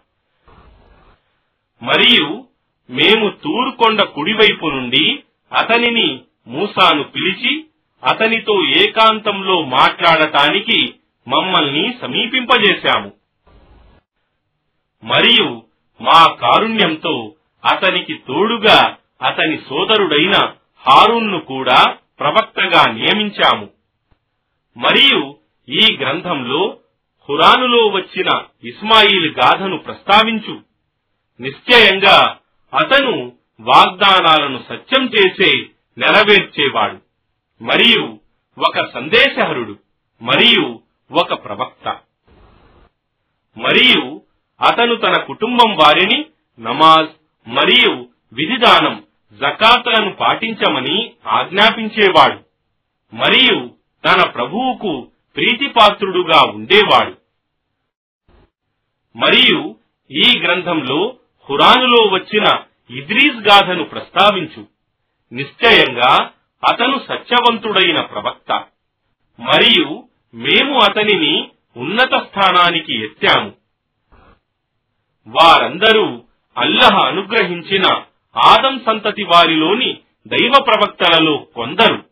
[1.83, 2.47] మరియు
[2.90, 7.64] మేము తూరుకొండ కుడివైపు నుండి అతనిని మూసాను పిలిచి
[8.05, 10.94] అతనితో ఏకాంతంలో మాట్లాడటానికి
[11.29, 13.12] మమ్మల్ని సమీపింపజేశాము.
[15.05, 15.62] మరియు
[16.01, 17.35] మా కారుణ్యంతో
[17.73, 20.33] అతనికి తోడుగా అతని సోదరుడైన
[20.88, 23.70] హారూన్ను కూడా ప్రవక్తగా నియమించాము.
[24.77, 25.37] మరియు
[25.68, 26.77] ఈ గ్రంథంలో
[27.29, 30.61] హురానులో వచ్చిన ఇస్మాయిల్ గాథను ప్రస్తావించు.
[31.40, 32.38] నిశ్చయంగా
[32.75, 35.67] అతను వాగ్దానాలను సత్యం చేసే
[35.99, 36.99] నెరవేర్చేవాడు.
[37.65, 38.19] మరియు
[38.59, 39.79] ఒక సందేశహరుడు
[40.23, 40.81] మరియు
[41.13, 41.89] ఒక ప్రవక్త.
[43.57, 44.23] మరియు
[44.61, 46.27] అతను తన కుటుంబం వారిని
[46.61, 47.09] నమాజ్
[47.49, 49.05] మరియు విధిదానం
[49.41, 52.41] జకాతులను పాటించమని ఆజ్ఞాపించేవాడు.
[53.17, 53.71] మరియు
[54.05, 57.15] తన ప్రభువుకు ప్రీతిపాత్రుడుగా ఉండేవాడు.
[59.17, 59.77] మరియు
[60.11, 61.17] ఈ గ్రంథంలో
[61.49, 62.45] ఖురానులో వచ్చిన
[62.99, 64.67] ఇద్రీస్ గాథను ప్రస్తావించు.
[65.33, 66.31] నిశ్చయంగా
[66.71, 68.53] అతను సత్యవంతుడైన ప్రవక్త.
[69.41, 70.05] మరియు
[70.35, 73.53] మేము అతనిని ఉన్నత స్థానానికి ఎత్తాము.
[75.27, 76.23] వారందరూ
[76.57, 77.83] అల్లహ అనుగ్రహించిన
[78.37, 82.05] ఆదం సంతతి వారిలోని దైవ ప్రవక్తలలో కొందరు.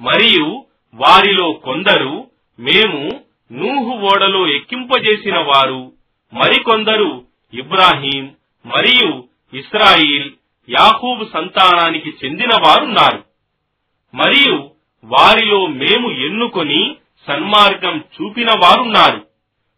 [0.00, 3.20] మరియు వారిలో కొందరు మేము
[3.52, 5.92] నూహు ఓడలో ఎక్కింపజేసిన వారు.
[6.32, 8.34] మరికొందరు ఇబ్రాహీం
[8.66, 10.30] మరియు ఇస్రాయిల్
[10.68, 13.24] యాహూబు సంతానానికి చెందిన వారున్నారు
[14.14, 14.70] మరియు
[15.04, 16.96] వారిలో మేము ఎన్నుకొని
[17.26, 19.26] సన్మార్గం చూపిన వారున్నారు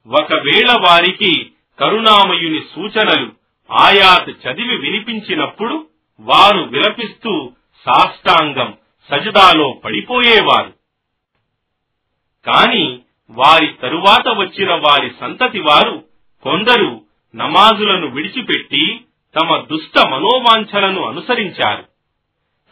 [0.09, 3.33] ఒకవేళ వారికి కరుణామయుని సూచనలు
[3.71, 5.89] ఆయాత్ చదివి వినిపించినప్పుడు
[6.21, 7.53] వారు విలపిస్తూ
[7.87, 8.75] సాష్టాంగం
[9.11, 10.73] సజదాలో పడిపోయేవారు.
[12.45, 12.99] కాని
[13.31, 16.05] వారి తరువాత వచ్చిన వారి సంతతి వారు
[16.43, 19.01] కొందరు నమాజులను విడిచిపెట్టి
[19.41, 21.83] తమ దుష్ట మనోవాంఛలను అనుసరించారు.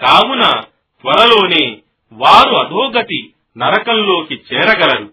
[0.04, 0.40] కావున
[1.00, 1.78] త్వరలోనే
[2.12, 5.12] వారు అధోగతి నరకంలోకి చేరగలరు.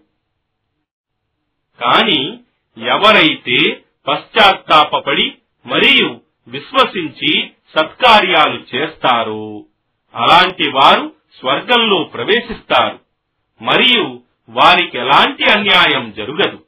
[1.80, 2.38] కాని
[2.78, 5.34] ఎవరైతే పశ్చాత్తాపపడి
[5.66, 9.64] మరియు విశ్వసించి సత్కార్యాలు చేస్తారో
[10.14, 12.98] అలాంటి వారు స్వర్గంలో ప్రవేశిస్తారు.
[13.62, 16.67] మరియు వారికి ఎలాంటి అన్యాయం జరగదు.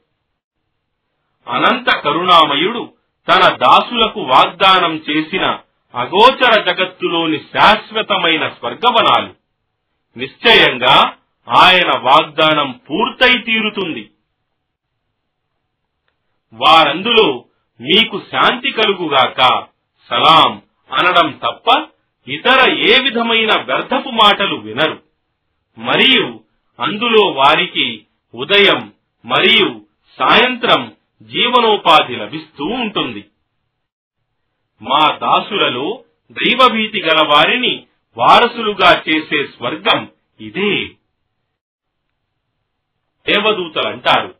[1.51, 2.93] అనంత కరుణామయుడు
[3.29, 5.59] తన దాసులకు వాగ్దానం చేసిన
[5.95, 9.33] అగోచర జగత్తులోని శాశ్వతమైన స్వర్గవనాలు.
[10.19, 11.13] నిశ్చయంగా
[11.49, 14.11] ఆయన వాగ్దానం పూర్తయి తీరుతుంది.
[16.53, 17.45] వారందులో
[17.81, 19.65] మీకు శాంతి కలుగుగాక
[20.09, 20.61] సలాం
[20.91, 21.87] అనడం తప్ప
[22.27, 25.03] ఇతర ఏ విధమైన వ్యర్థపు మాటలు వినరు.
[25.77, 26.39] మరియు
[26.79, 28.93] అందులో వారికి ఉదయం
[29.25, 29.81] మరియు
[30.19, 33.25] సాయంత్రం జీవనోపాధి లభిస్తూ ఉంటుంది.
[34.81, 37.85] మా దాసులలో దైవభీతి గల వారిని
[38.17, 40.85] వారసులుగా చేసే స్వర్గం ఇదే.
[43.27, 44.35] దేవదూతలంటారు.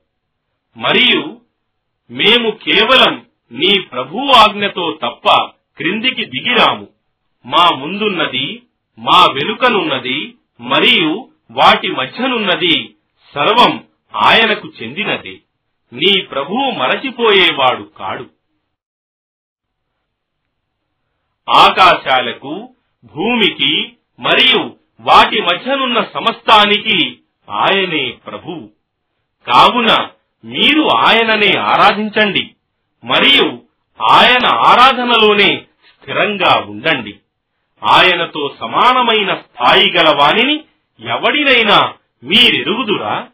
[0.77, 1.41] మరియు
[2.11, 5.29] మేము కేవలం నీ ప్రభు ఆజ్ఞతో తప్ప
[5.77, 6.87] క్రిందికి దిగిరాము.
[7.45, 8.63] మా ముందున్నది
[8.99, 12.95] మా వెనుకనున్నది మరియు వాటి మధ్యనున్నది
[13.35, 15.41] సర్వం ఆయనకు చెందినది.
[15.93, 18.29] నీ ప్రభువు మరచిపోయేవాడు కాడు.
[21.49, 28.69] ఆకాశాలకు భూమికి మరియు వాటి మధ్యనున్న సమస్తానికి ఆయనే ప్రభువు
[29.47, 30.09] కావున
[30.45, 32.55] మీరు ఆయననే ఆరాధించండి
[33.03, 33.63] మరియు
[34.11, 37.19] ఆయన ఆరాధనలోనే స్థిరంగా ఉండండి.
[37.83, 40.63] ఆయనతో సమానమైన స్థాయి గల వాణిని
[40.99, 43.27] ఎవడినైనా మీరెరుగుదురా?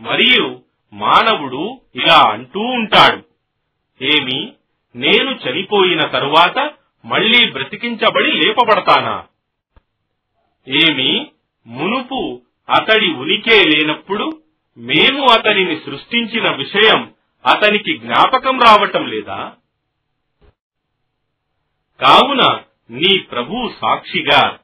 [0.00, 0.62] మరియు
[0.92, 3.24] మానవుడు ఇలా అంటూ ఉంటాడు.
[4.04, 4.52] ఏమి?
[4.96, 6.70] నేను చనిపోయిన తరువాత
[7.04, 9.24] మళ్ళీ బ్రతికించబడి లేపబడతానా?
[10.68, 11.30] ఏమి?
[11.66, 14.42] మునుపు అతడి ఉనికే లేనప్పుడు
[14.78, 17.14] మేము అతనిని సృష్టించిన విషయం
[17.46, 19.52] అతనికి జ్ఞాపకం రావటం లేదా?
[22.00, 24.58] కావున నీ ప్రభు సాక్షిగా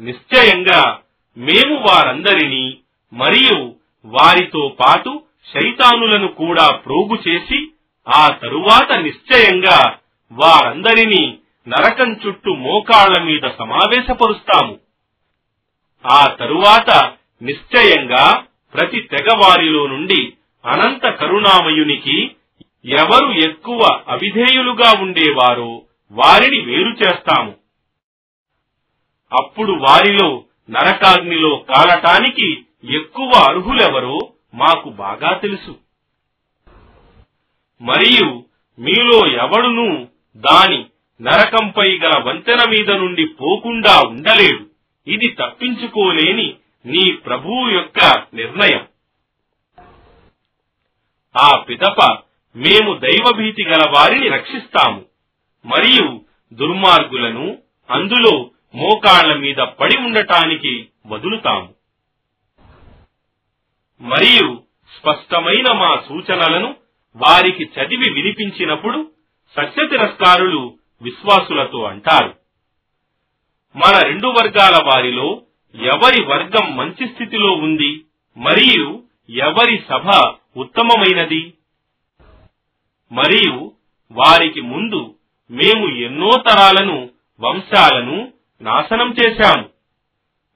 [0.00, 1.00] నిశ్చయంగా
[1.36, 2.78] మేము వారందరినీ
[3.12, 7.68] మరియు వారితో పాటు శైతానులను కూడా ప్రోగు చేసి
[8.08, 9.98] ఆ తరువాత నిశ్చయంగా
[10.32, 14.78] వారందరినీ నరకం చుట్టూ మోకాళ్ళ మీద సమావేశపరుస్తాము.
[16.10, 20.32] ఆ తరువాత నిశ్చయంగా ప్రతి తెగవారిలో నుండి
[20.64, 22.30] అనంత కరుణామయునికి
[22.84, 27.54] ఎవరు ఎక్కువ అవిధేయులుగా ఉండేవారో వారిని వేరు చేస్తాము.
[29.40, 34.18] అప్పుడు వారిలో నరకాగ్నిలో కాలటానికి ఎక్కువ అర్హులెవరో
[34.54, 35.78] మాకు బాగా తెలుసు.
[37.80, 38.44] మరియు
[38.78, 40.86] మీలో ఎవడునూ దాని
[41.22, 44.66] నరకంపై గల వంతెన మీద నుండి పోకుండా ఉండలేడు.
[45.06, 46.54] ఇది తప్పించుకోలేని
[46.86, 48.86] నీ ప్రభువు యొక్క నిర్ణయం.
[51.36, 52.18] ఆ పిదప
[52.56, 55.04] మేము దైవభీతి గల వారిని రక్షిస్తాము.
[55.66, 56.20] మరియు
[56.52, 57.58] దుర్మార్గులను
[57.90, 61.79] అందులో మోకాళ్ళ మీద పడి ఉండటానికి వదులుతాము.
[64.00, 64.62] మరియు
[64.98, 66.76] స్పష్టమైన మా సూచనలను
[67.16, 69.10] వారికి చదివి వినిపించినప్పుడు
[69.56, 72.36] సత్యతిరస్కారులు విశ్వాసులతో అంటారు.
[73.76, 75.42] మన రెండు వర్గాల వారిలో
[75.74, 78.04] ఎవరి వర్గం మంచి స్థితిలో ఉంది
[78.36, 81.54] మరియు ఎవరి సభ ఉత్తమమైనది?
[83.12, 83.72] మరియు
[84.10, 85.14] వారికి ముందు
[85.50, 87.10] మేము ఎన్నో తరాలను
[87.40, 89.68] వంశాలను నాశనం చేశాము.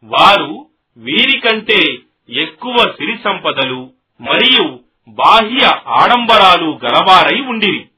[0.04, 1.98] వారు వీరికంటే
[2.28, 7.88] ఎక్కువ సిరి సంపదలు మరియు బాహ్య ఆడంబరాలు గలవారై ఉండిరి.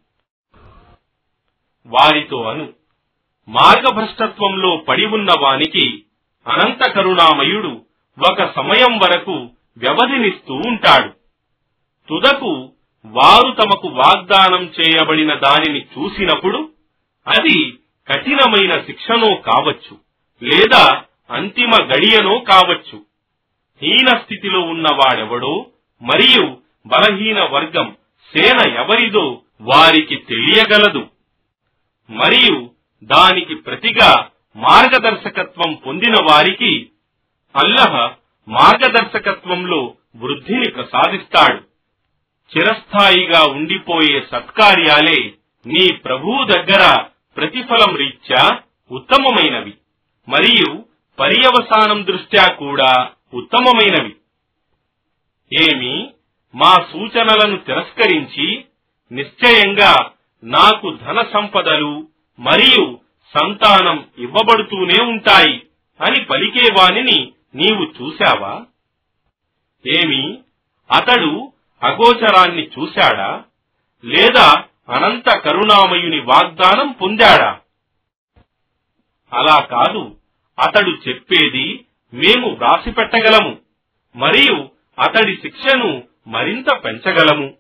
[1.87, 2.73] వారితో అను
[3.49, 6.05] మార్గభ్రష్టత్వంలో పడి ఉన్న వానికి
[6.47, 7.85] అనంత కరుణామయుడు
[8.31, 11.09] ఒక సమయం వరకు వ్యవధినిస్తూ ఉంటాడు.
[12.09, 12.73] తుదకు
[13.05, 16.73] వారు తమకు వాగ్దానం చేయబడిన దానిని చూసినప్పుడు
[17.27, 17.73] అది
[18.09, 19.99] కఠినమైన శిక్షనో కావచ్చు
[20.43, 23.07] లేదా అంతిమ గడియనో కావచ్చు.
[23.83, 25.67] హీన స్థితిలో ఉన్నవాడెవడో?
[26.03, 27.97] మరియు బలహీన వర్గం
[28.37, 31.09] సేన ఎవరిదో వారికి తెలియగలదు.
[32.11, 32.71] మరియు
[33.03, 36.91] దానికి ప్రతిగా మార్గదర్శకత్వం పొందిన వారికి
[37.57, 38.11] అల్లహ
[38.49, 41.63] మార్గదర్శకత్వంలో వృద్ధిని ప్రసాదిస్తాడు.
[42.57, 45.33] చిరస్థాయిగా ఉండిపోయే సత్కార్యాలే
[45.67, 47.03] నీ ప్రభువు దగ్గర
[47.37, 48.59] ప్రతిఫలం రీత్యా
[48.91, 49.75] ఉత్తమమైనవి.
[50.29, 50.85] మరియు
[51.19, 54.17] పర్యవసానం దృష్ట్యా కూడా ఉత్తమమైనవి.
[55.53, 56.13] ఏమి?
[56.55, 58.65] మా సూచనలను తిరస్కరించి
[59.13, 60.11] నిశ్చయంగా
[60.45, 62.09] నాకు ధన సంపదలు
[62.39, 63.01] మరియు
[63.39, 65.67] సంతానం ఇవ్వబడుతూనే ఉంటాయి
[66.01, 68.65] అని పలికేవాణిని నీవు చూశావా?
[69.87, 70.39] ఏమి?
[70.91, 73.45] అతడు అగోచరాన్ని చూశాడా?
[74.05, 77.61] లేదా అనంత కరుణామయుని వాగ్దానం పొందాడా?
[79.33, 80.17] అలా కాదు.
[80.59, 83.59] అతడు చెప్పేది మేము వ్రాసి పెట్టగలము
[84.17, 87.55] మరియు అతడి శిక్షను మరింత పెంచగలము.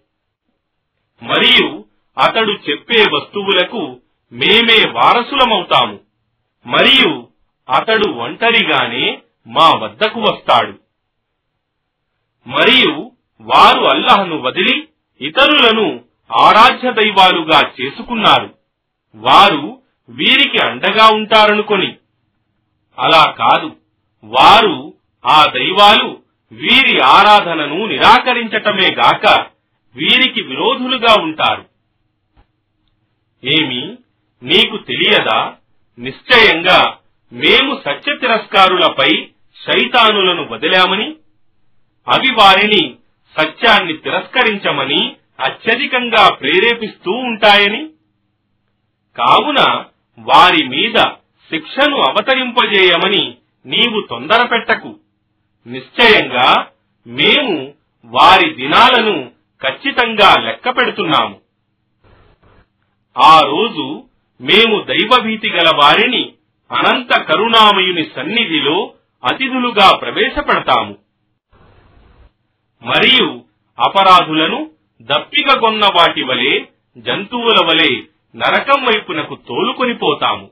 [1.22, 1.84] మరియు
[2.18, 4.00] అతడు చెప్పే వస్తువులకు
[4.32, 6.00] మేమే వారసులమవుతాము
[6.66, 7.28] మరియు
[7.76, 10.78] అతడు ఒంటరిగానే మా వద్దకు వస్తాడు.
[12.46, 14.88] మరియు వారు అల్లాహ్ను వదిలి
[15.20, 16.00] ఇతరులను
[16.42, 18.54] ఆరాధ్య దైవాలుగా చేసుకున్నారు.
[19.14, 21.96] వారు వీరికి అండగా ఉంటారనుకొని.
[22.98, 23.85] అలా కాదు.
[24.26, 24.94] వారు
[25.26, 29.46] ఆ దైవాలు వీరి ఆరాధనను నిరాకరించటమే గాక
[29.96, 31.64] వీరికి విరోధులుగా ఉంటారు.
[33.44, 33.98] ఏమి
[34.42, 35.54] నీకు తెలియదా?
[35.98, 36.96] నిశ్చయంగా
[37.32, 39.28] మేము సత్య తిరస్కారులపై
[39.66, 41.16] శైతానులను వదిలామని
[42.08, 42.96] అవి వారిని
[43.38, 47.90] సత్యాన్ని తిరస్కరించమని అత్యధికంగా ప్రేరేపిస్తూ ఉంటాయని?
[49.16, 49.84] కావున
[50.18, 50.94] వారి మీద
[51.50, 53.36] శిక్షను అవతరింపజేయమని
[53.66, 54.96] నీవు తొందర పెట్టకు.
[55.66, 56.66] నిశ్చయంగా
[57.06, 57.74] మేము
[58.04, 59.30] వారి దినాలను
[59.62, 61.40] ఖచ్చితంగా లెక్క పెడుతున్నాము.
[63.18, 64.04] ఆ రోజు
[64.40, 66.32] మేము దైవభీతి గల వారిని
[66.70, 70.96] అనంత కరుణామయుని సన్నిధిలో అతిథులుగా ప్రవేశపెడతాము.
[72.82, 73.44] మరియు
[73.78, 74.70] అపరాధులను
[75.02, 76.64] దప్పిక కొన్న వాటి వలె
[76.98, 78.02] జంతువుల వలె
[78.36, 80.50] నరకం వైపునకు తోలుకొనిపోతాము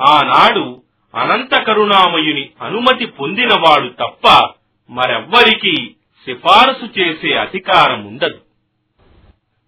[0.00, 0.82] ఆనాడు
[1.14, 4.54] అనంత కరుణామయుని అనుమతి పొందినవాడు తప్ప
[4.90, 5.94] మరెవ్వరికీ
[6.24, 8.40] సిఫారసు చేసే అధికారం ఉండదు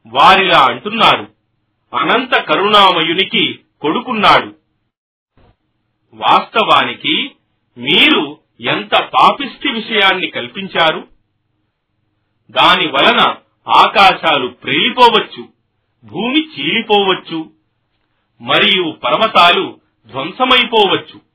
[0.06, 1.32] వారిలా అంటున్నారు
[1.94, 4.56] అనంత కరుణామయునికి కొడుకున్నాడు.
[6.14, 7.30] వాస్తవానికి
[7.78, 11.08] మీరు ఎంత పాపిష్టి విషయాన్ని కల్పించారు?
[12.50, 13.36] దాని వలన
[13.68, 15.48] ఆకాశాలు ప్రేలిపోవచ్చు
[16.04, 17.52] భూమి చీలిపోవచ్చు
[18.40, 21.31] మరియు పర్వతాలు ధ్వంసమైపోవచ్చు.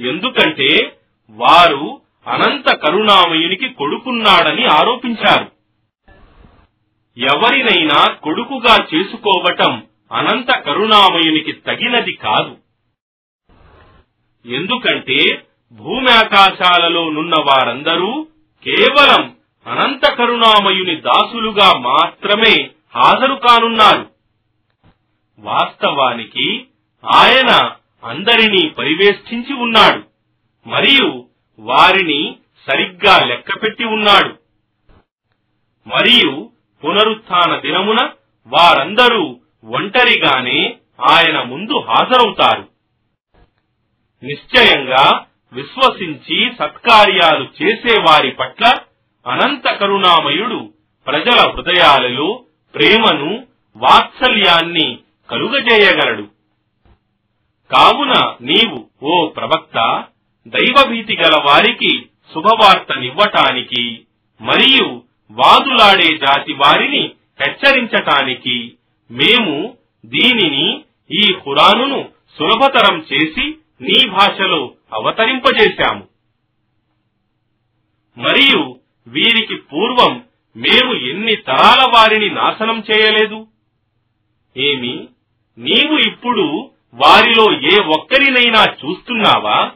[0.00, 0.98] ఎందుకంటే
[1.30, 5.52] వారు అనంత కరుణామయునికి కొడుకున్నాడని ఆరోపించారు.
[7.18, 12.56] ఎవరినైనా కొడుకుగా చేసుకోవటం అనంత కరుణామయునికి తగినది కాదు.
[14.46, 18.26] ఎందుకంటే భూమి ఆకాశాలలో నున్న వారందరూ
[18.64, 19.36] కేవలం
[19.66, 24.10] అనంత కరుణామయుని దాసులుగా మాత్రమే హాజరు కానున్నారు.
[25.38, 26.66] వాస్తవానికి
[27.04, 30.02] ఆయన అందరినీ పరివేష్టించి ఉన్నాడు.
[30.68, 32.36] మరియు వారిని
[32.70, 34.34] సరిగ్గా లెక్కపెట్టి ఉన్నాడు.
[35.86, 36.50] మరియు
[36.84, 38.10] పునరుత్థాన దినమున
[38.46, 40.76] వారందరూ ఒంటరిగానే
[41.10, 42.68] ఆయన ముందు హాజరవుతారు.
[44.24, 48.64] నిశ్చయంగా విశ్వసించి సత్కార్యాలు చేసేవారి పట్ల
[49.26, 50.74] అనంత కరుణామయుడు
[51.06, 54.98] ప్రజల హృదయాలలో ప్రేమను వాత్సల్యాన్ని
[55.30, 56.39] కలుగజేయగలడు.
[57.72, 60.04] కావున నీవు ఓ ప్రవక్త
[60.48, 64.04] దైవభీతి గల వారికి శుభవార్తనివ్వటానికి
[64.40, 68.74] మరియు వాదులాడే జాతి వారిని హెచ్చరించటానికి
[69.10, 76.06] మేము దీనిని ఈ ఖురానును సులభతరం చేసి నీ భాషలో అవతరింపజేశాము.
[78.18, 80.24] మరియు వీరికి పూర్వం
[80.56, 83.46] మేము ఎన్ని తరాల వారిని నాశనం చేయలేదు?
[84.56, 85.08] ఏమి?
[85.58, 89.72] నీవు ఇప్పుడు వారిలో ఏ ఒక్కరినైనా చూస్తున్నావా?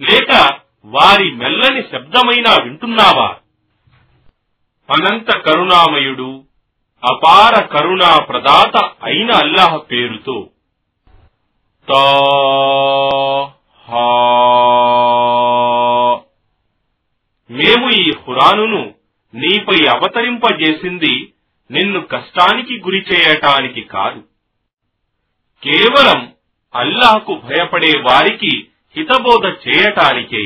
[0.00, 3.36] లేక వారి మెల్లని శబ్దమైనా వింటున్నావా?
[4.90, 6.44] అనంత కరుణామయుడు
[7.04, 10.50] అపార కరుణా ప్రదాత అయిన అల్లాహ్ పేరుతో
[11.88, 12.02] తా
[17.50, 18.94] మేము ఈ ఖురానును
[19.34, 21.32] నీపై అవతరింపజేసింది
[21.70, 24.35] నిన్ను కష్టానికి గురి చేయటానికి కాదు.
[25.62, 26.34] కేవలం
[26.74, 30.44] అల్లాహకు భయపడే వారికి హితబోధ చేయటానికే.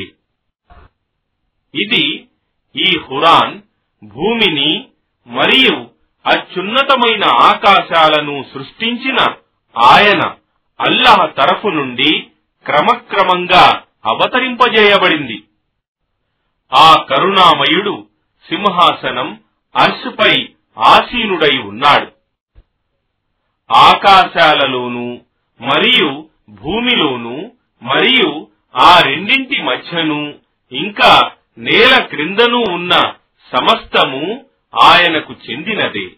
[1.75, 2.27] ఇది
[2.75, 3.61] ఈ హురాన్
[4.03, 4.87] భూమిని
[5.27, 5.89] మరియు
[6.25, 9.17] అత్యున్నతమైన ఆకాశాలను సృష్టించిన
[9.77, 10.21] ఆయన
[10.79, 12.27] అల్లాహ్ తరఫు నుండి
[12.65, 15.43] క్రమక్రమంగా అవతరింపజేయబడింది.
[16.73, 18.07] ఆ కరుణామయుడు
[18.49, 19.39] సింహాసనం
[19.75, 22.10] అర్షుపై ఆసీనుడై ఉన్నాడు.
[23.75, 25.19] ఆకాశాలలోనూ
[25.61, 27.51] మరియు భూమిలోనూ
[27.81, 30.33] మరియు ఆ రెండింటి మధ్యను
[30.71, 32.91] ఇంకా నేల క్రిందను ఉన్న
[33.55, 34.45] సమస్తము
[34.81, 36.09] ఆయనకు చెందినదే.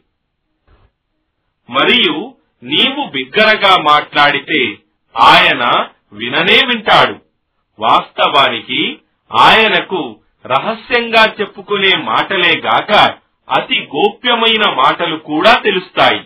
[1.70, 2.34] మరియు
[2.64, 4.78] నీవు బిగ్గరగా మాట్లాడితే
[5.22, 7.16] ఆయన విననే వింటాడు.
[7.80, 9.00] వాస్తవానికి
[9.32, 12.92] ఆయనకు రహస్యంగా చెప్పుకునే మాటలే గాక
[13.50, 16.22] అతి గోప్యమైన మాటలు కూడా తెలుస్తాయి.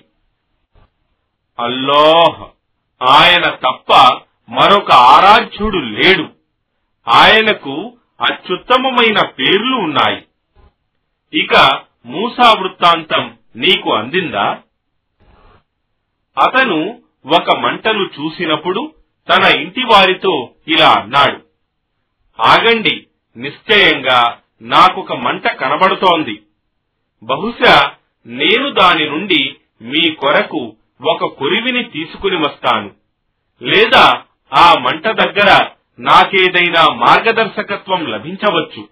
[1.59, 2.47] అల్లాహ్.
[3.09, 3.93] ఆయన తప్ప
[4.49, 6.29] మరొక ఆరాధ్యుడు లేడు.
[7.07, 10.23] ఆయనకు అత్యుత్తమమైన పేర్లు ఉన్నాయి.
[11.41, 14.57] ఇక మూసా వృత్తాంతం నీకు అందిందా?
[16.37, 18.93] అతను ఒక మంటను చూసినప్పుడు
[19.29, 21.41] తన ఇంటి వారితో ఇలా అన్నాడు.
[22.41, 26.41] ఆగండి నిశ్చయంగా నాకొక మంట కనబడుతోంది.
[27.23, 27.91] బహుశా
[28.25, 32.91] నేను దాని నుండి మీ కొరకు ఒక కొరివిని తీసుకుని వస్తాను.
[33.61, 34.23] లేదా
[34.57, 35.69] ఆ మంట దగ్గర
[35.99, 38.89] నాకేదైనా మార్గదర్శకత్వం లభించవచ్చు.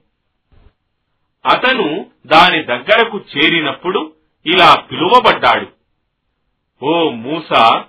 [1.46, 4.14] అతను దాని దగ్గరకు చేరినప్పుడు
[4.46, 5.68] ఇలా పిలువబడ్డాడు.
[6.86, 7.86] ఓ మూసా!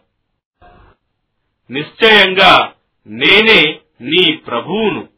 [1.71, 2.73] నిశ్చయంగా
[3.07, 5.09] నేనే నీ ప్రభువును.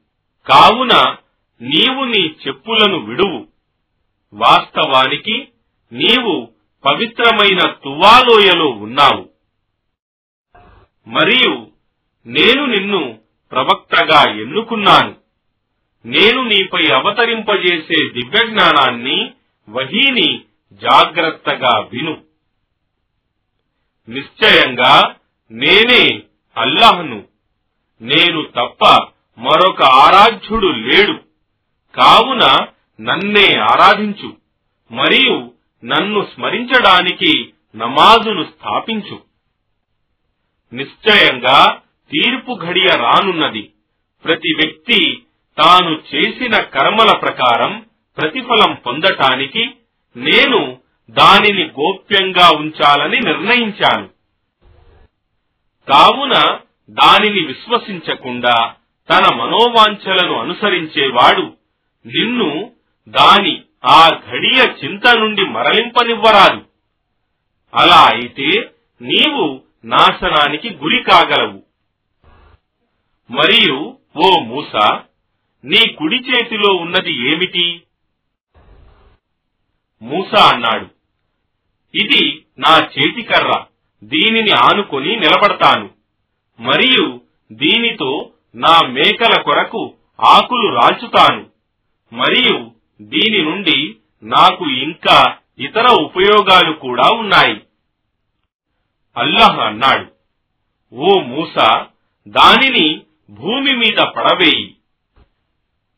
[0.47, 1.17] కావున
[1.63, 3.47] నీవు నీ చెప్పులను విడువు.
[4.35, 5.49] వాస్తవానికి
[5.93, 6.53] నీవు
[6.85, 9.29] పవిత్రమైన తువాలోయలో ఉన్నావు.
[11.07, 11.67] మరియు
[12.27, 13.19] నేను నిన్ను
[13.51, 15.17] ప్రవక్తగా ఎన్నుకున్నాను.
[16.07, 19.33] నేను నీపై అవతరింపజేసే దివ్యజ్ఞానాన్ని
[19.69, 22.23] వహీని జాగ్రత్తగా విను.
[24.09, 25.17] నిశ్చయంగా
[25.51, 26.23] నేనే
[26.57, 27.25] అల్లాహ్ను.
[28.01, 28.85] నేను తప్ప
[29.39, 31.13] మరొక ఆరాధ్యుడు లేడు.
[31.95, 32.67] కావున
[33.01, 34.37] నన్నే ఆరాధించు.
[34.91, 39.21] మరియు నన్ను స్మరించడానికి నమాజును స్థాపించు.
[40.73, 43.71] నిశ్చయంగా తీర్పు ఘడియ రానున్నది.
[44.25, 45.23] ప్రతి వ్యక్తి
[45.59, 47.87] తాను చేసిన కర్మల ప్రకారం
[48.19, 49.71] ప్రతిఫలం పొందటానికి
[50.17, 50.79] నేను
[51.11, 54.09] దానిని గోప్యంగా ఉంచాలని నిర్ణయించాను.
[55.89, 56.59] కావున
[56.91, 58.75] దానిని విశ్వసించకుండా
[59.11, 61.41] తన మనోవాంఛలను అనుసరించేవాడు
[62.07, 62.73] నిన్ను
[63.09, 66.65] దాని ఆ ఘడియ చింత నుండి మరలింపనివ్వరాదు.
[67.75, 68.71] అలా అయితే
[69.03, 71.63] నీవు నాశనానికి గురి కాగలవు.
[73.31, 74.77] మరియు ఓ మూస
[75.65, 77.83] నీ కుడి చేతిలో ఉన్నది ఏమిటి?
[80.03, 80.87] మూస అన్నాడు
[81.95, 83.65] ఇది నా చేతికర్ర
[84.05, 85.91] దీనిని ఆనుకొని నిలబడతాను.
[86.61, 87.21] మరియు
[87.53, 91.47] దీనితో నా మేకల కొరకు ఆకులు రాల్చుతాను.
[92.13, 97.63] మరియు దీని నుండి నాకు ఇంకా ఇతర ఉపయోగాలు కూడా ఉన్నాయి.
[99.17, 100.13] అల్లాహ్ అన్నాడు
[100.95, 101.55] ఓ మూస
[102.29, 104.75] దానిని భూమి మీద పడవేయి.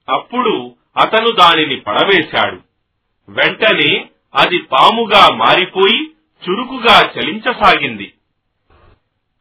[0.08, 2.60] అప్పుడు అతను దానిని పడవేశాడు.
[3.28, 6.10] వెంటనే అది పాముగా మారిపోయి
[6.44, 8.12] చురుకుగా చలించసాగింది.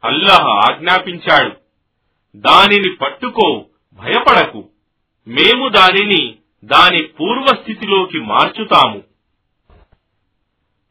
[0.04, 1.56] అల్లాహ్ ఆజ్ఞాపించాడు
[2.36, 4.68] దానిని పట్టుకో భయపడకు.
[5.28, 9.02] మేము దానిని దాని పూర్వస్థితిలోకి మార్చుతాము.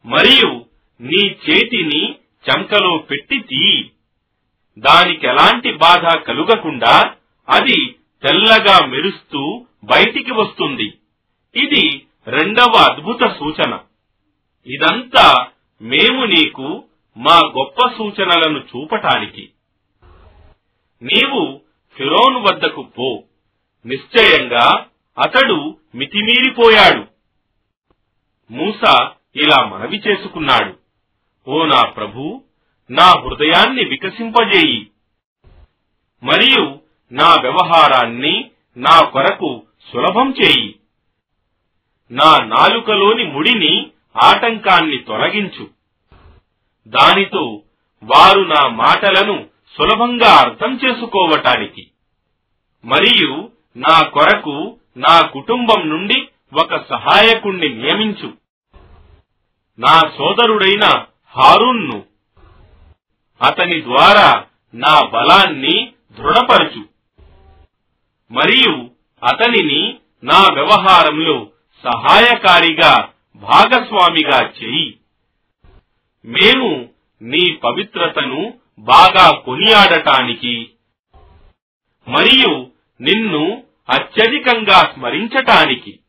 [0.06, 0.64] మరియు
[1.00, 3.90] నీ చేతిని చంకలో పెట్టి తీయి.
[4.78, 7.14] దానికెలాంటి బాధ కలుగకుండా
[7.48, 10.94] అది తెల్లగా మెరుస్తూ బయటికి వస్తుంది.
[11.56, 13.78] ఇది రెండవ అద్భుత సూచన.
[14.66, 15.46] ఇదంతా
[15.82, 16.84] మేము నీకు
[17.16, 19.48] మా గొప్ప సూచనలను చూపటానికి.
[21.02, 21.60] నీవు
[21.96, 23.22] ఫిరోన్ వద్దకు పో.
[23.86, 24.86] నిశ్చయంగా
[25.18, 27.06] అతడు మితిమీరిపోయాడు.
[28.52, 30.78] మూస ఇలా మనవి చేసుకున్నాడు.
[31.48, 32.42] ఓ నా ప్రభు
[32.90, 34.90] నా హృదయాన్ని వికసింపజేయి.
[36.22, 36.78] మరియు
[37.12, 40.76] నా వ్యవహారాన్ని నా కొరకు సులభం చేయి.
[42.10, 43.90] నా నాలుకలోని ముడిని
[44.24, 45.70] ఆటంకాన్ని తొలగించు.
[46.88, 47.62] దానితో
[48.02, 49.48] వారు నా మాటలను
[49.78, 51.90] సులభంగా అర్థం చేసుకోవటానికి.
[52.84, 58.32] మరియు నా కొరకు నా కుటుంబం నుండి ఒక సహాయకుణ్ణి నియమించు.
[59.78, 62.04] నా సోదరుడైన హారూన్ను
[63.42, 66.82] అతని ద్వారా నా బలాన్ని దృఢపరచు.
[68.30, 68.90] మరియు
[69.22, 71.50] అతనిని నా వ్యవహారంలో
[71.84, 74.98] సహాయకారిగా భాగస్వామిగా చెయ్యి
[76.24, 76.88] మేము
[77.22, 80.70] నీ పవిత్రతను బాగా కొనియాడటానికి
[82.08, 82.70] మరియు
[83.00, 86.00] నిన్ను అత్యధికంగా స్మరించటానికి.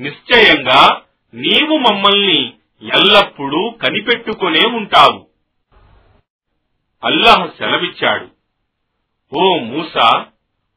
[0.00, 1.02] నిశ్చయంగా
[1.34, 2.52] నీవు మమ్మల్ని
[2.82, 5.26] ఎల్లప్పుడూ కనిపెట్టుకునే ఉంటావు.
[7.04, 8.28] అల్లాహ్ సెలవిచ్చాడు.
[9.34, 10.26] ఓ మూసా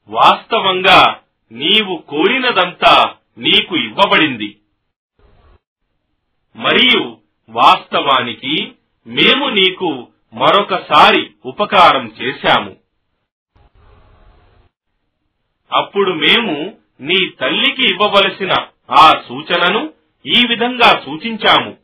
[0.07, 1.19] వాస్తవంగా
[1.51, 4.59] నీవు కోరినదంతా నీకు ఇవ్వబడింది.
[6.55, 7.17] మరియు
[7.49, 8.71] వాస్తవానికి
[9.07, 12.84] మేము నీకు మరొకసారి ఉపకారం చేశాము.
[15.71, 18.51] అప్పుడు మేము నీ తల్లికి ఇవ్వవలసిన
[18.91, 19.93] ఆ సూచనను
[20.25, 21.77] ఈ విధంగా సూచించాము.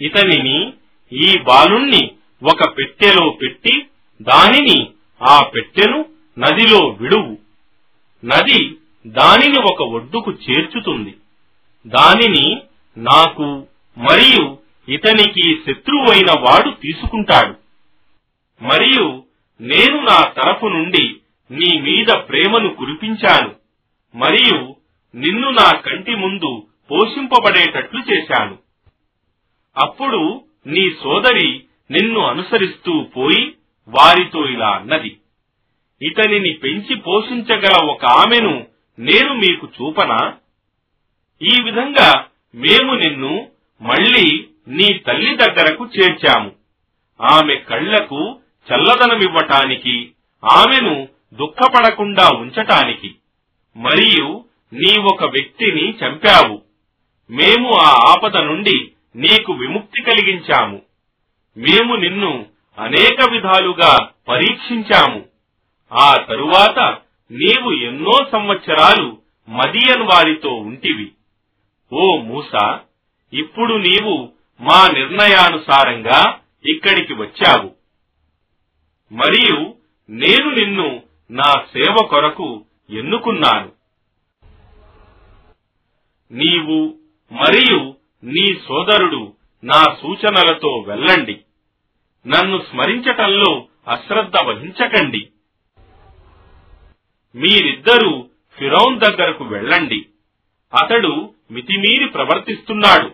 [0.00, 0.72] ఇతనిని
[1.12, 2.10] ఈ బాలుణ్ణి
[2.42, 3.86] ఒక పెట్టెలో పెట్టి
[4.22, 4.90] దానిని
[5.22, 6.06] ఆ పెట్టెను
[6.38, 7.38] నదిలో విడువు.
[8.24, 8.76] నది
[9.06, 11.16] దానిని ఒక ఒడ్డుకు చేర్చుతుంది.
[11.86, 12.62] దానిని
[12.96, 13.66] నాకు
[13.98, 17.54] మరియు ఇతనికి శత్రువైన వాడు తీసుకుంటాడు.
[18.64, 19.25] మరియు
[19.60, 21.16] నేను నా తరపు నుండి
[21.50, 23.56] నీ మీద ప్రేమను కురిపించాను
[24.14, 24.76] మరియు
[25.14, 28.58] నిన్ను నా కంటి ముందు పోషింపబడేటట్లు చేశాను.
[29.76, 33.54] అప్పుడు నీ సోదరి నిన్ను అనుసరిస్తూ పోయి
[33.88, 35.16] వారితో ఇలా అన్నది
[36.02, 38.66] ఇతనిని పెంచి పోషించగల ఒక ఆమెను
[38.98, 40.36] నేను మీకు చూపనా?
[41.42, 43.48] ఈ విధంగా మేము నిన్ను
[43.82, 46.52] మళ్ళీ నీ తల్లి దగ్గరకు చేర్చాము.
[47.20, 48.40] ఆమె కళ్ళకు
[48.72, 50.12] చల్లదనమివ్వటానికి
[50.44, 53.14] ఆమెను దుఃఖపడకుండా ఉంచటానికి.
[53.76, 56.62] మరియు నీవొక వ్యక్తిని చంపావు.
[57.30, 60.82] మేము ఆ ఆపద నుండి నీకు విముక్తి కలిగించాము.
[61.56, 62.46] మేము నిన్ను
[62.78, 65.24] అనేక విధాలుగా పరీక్షించాము.
[65.92, 66.78] ఆ తరువాత
[67.30, 71.12] నీవు ఎన్నో సంవత్సరాలు మదియన్ వారితో ఉంటివి.
[71.92, 72.80] ఓ మూసా
[73.32, 77.85] ఇప్పుడు నీవు మా నిర్ణయానుసారంగా ఇక్కడికి వచ్చావు.
[79.12, 79.74] మరియు
[80.10, 83.72] నేను నిన్ను నా సేవ కొరకు ఎన్నుకున్నాను.
[86.30, 86.98] నీవు
[87.32, 87.94] మరియు
[88.24, 89.32] నీ సోదరుడు
[89.64, 91.40] నా సూచనలతో వెళ్ళండి.
[92.26, 95.28] నన్ను స్మరించటంలో అశ్రద్ధ వహించకండి.
[97.34, 98.28] మీరిద్దరూ
[98.58, 100.06] ఫిరౌన్ దగ్గరకు వెళ్ళండి.
[100.84, 103.08] అతడు మితిమీరి ప్రవర్తిస్తున్నాడు.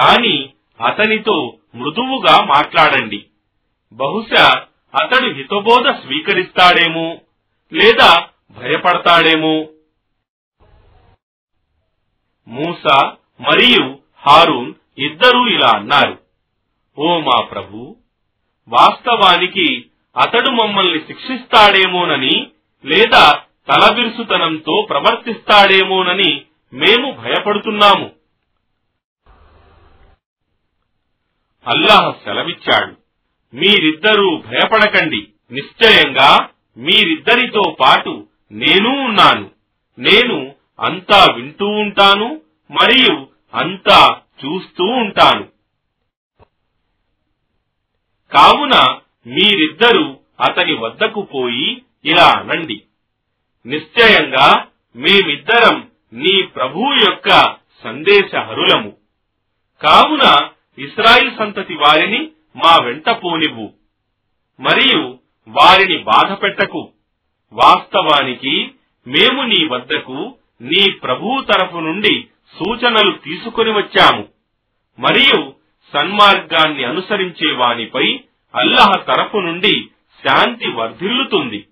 [0.00, 0.52] కాని
[0.86, 3.24] అతనితో మృదువుగా మాట్లాడండి.
[3.92, 4.62] బహుశా
[5.02, 7.16] అతడు హితబోధ స్వీకరిస్తాడేమో
[7.72, 9.68] లేదా భయపడతాడేమో.
[12.48, 16.18] మూసా మరియు హారూన్ ఇద్దరూ ఇలా అన్నారు.
[16.98, 17.96] ఓ మా ప్రభు
[18.68, 19.84] వాస్తవానికి
[20.16, 22.50] అతడు మమ్మల్ని శిక్షిస్తాడేమోనని
[22.84, 28.10] లేదా తలబిరుసుతనంతో ప్రవర్తిస్తాడేమోనని మేము భయపడుతున్నాము.
[31.66, 32.96] అల్లాహ్ సెలవిచ్చాడు.
[33.56, 35.28] మీరిద్దరూ భయపడకండి.
[35.52, 39.50] నిశ్చయంగా మీరిద్దరితో పాటు నేను ఉన్నాను.
[39.98, 42.40] నేను అంతా వింటూ ఉంటాను
[42.70, 45.48] మరియు అంతా చూస్తూ ఉంటాను.
[48.32, 52.82] కావున మీరిద్దరూ అతని వద్దకు పోయి ఇలా అనండి.
[53.66, 58.96] నిశ్చయంగా మేమిద్దరం నీ ప్రభువు యొక్క సందేశహరులము.
[59.82, 60.48] కావున
[60.78, 63.72] ఇస్రాయిల్ సంతతి వారిని మా వెంట పోనివ్వు.
[64.60, 65.18] మరియు
[65.48, 66.92] వారిని బాధపెట్టకు
[67.52, 68.70] వాస్తవానికి
[69.06, 72.26] మేము నీ వద్దకు నీ ప్రభువు తరపు నుండి
[72.58, 74.28] సూచనలు తీసుకొని వచ్చాము.
[74.98, 75.52] మరియు
[75.92, 78.20] సన్మార్గాన్ని అనుసరించే వానిపై
[78.54, 79.88] అల్లహ తరపు నుండి
[80.26, 81.66] శాంతి వర్ధిల్లుతుంది.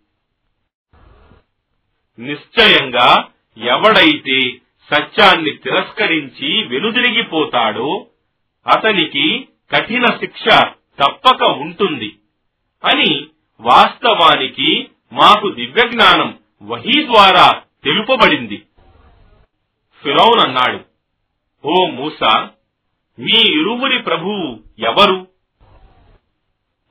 [2.18, 3.28] నిశ్చయంగా
[3.58, 4.40] ఎవడైతే
[4.94, 8.06] సత్యాన్ని తిరస్కరించి వెనుదిరిగిపోతాడో
[8.66, 10.44] అతనికి కఠిన శిక్ష
[10.98, 12.16] తప్పక ఉంటుంది
[12.84, 13.26] అని
[13.60, 18.56] వాస్తవానికి మాకు దివ్యజ్ఞానం వహీ ద్వారా తెలుపబడింది.
[20.02, 20.84] ఫిరౌన్ అన్నాడు
[21.64, 22.50] ఓ మూసా
[23.18, 25.28] మీ ఇరువురి ప్రభువు ఎవరు?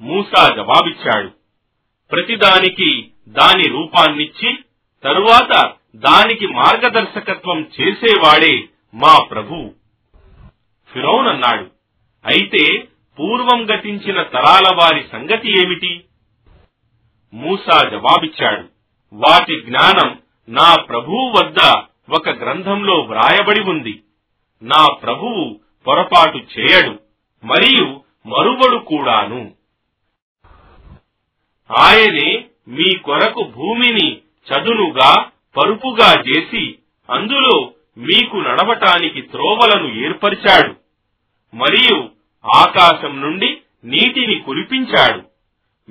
[0.01, 1.29] మూసా జవాబిచ్చాడు
[2.11, 4.57] ప్రతిదానికి దాని రూపాన్నిచ్చి
[5.03, 9.80] తరువాత దానికి మార్గదర్శకత్వం చేసేవాడే మా ప్రభువు.
[10.93, 11.71] ఫిరౌన్ అన్నాడు.
[12.25, 12.87] అయితే
[13.19, 16.05] పూర్వం గతించిన తరాల వారి సంగతి ఏమిటి?
[17.33, 18.69] మూసా జవాబిచ్చాడు.
[19.13, 21.81] వాటి జ్ఞానం నా ప్రభువు వద్ద
[22.11, 24.03] ఒక గ్రంథంలో వ్రాయబడి ఉంది.
[24.61, 26.99] నా ప్రభువు పొరపాటు చేయడు
[27.43, 29.53] మరియు మరువడు కూడాను.
[31.71, 36.75] ఆయనే మీ కొరకు భూమిని చదునుగా పరుపుగా చేసి
[37.09, 40.80] అందులో మీకు నడవటానికి త్రోవలను ఏర్పరిచాడు.
[41.53, 42.09] మరియు
[42.53, 45.21] ఆకాశం నుండి నీటిని కురిపించాడు.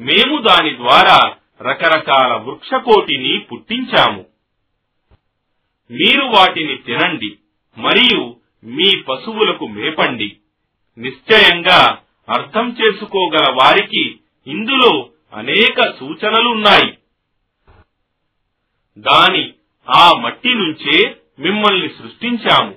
[0.00, 4.26] మేము దాని ద్వారా రకరకాల వృక్షకోటిని పుట్టించాము.
[5.90, 7.36] మీరు వాటిని తినండి
[7.78, 10.36] మరియు మీ పశువులకు మేపండి.
[10.98, 11.98] నిశ్చయంగా
[12.28, 16.98] అర్థం చేసుకోగల వారికి ఇందులో అనేక సూచనలున్నాయి.
[18.98, 19.52] దాని
[19.88, 22.74] ఆ మట్టి నుంచే మిమ్మల్ని సృష్టించాము.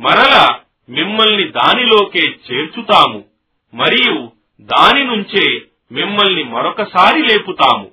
[0.00, 0.58] మరల
[0.92, 3.24] మిమ్మల్ని దానిలోకే చేర్చుతాము
[3.74, 5.44] మరియు దాని నుంచే
[5.92, 7.90] మిమ్మల్ని మరొకసారి లేపుతాము.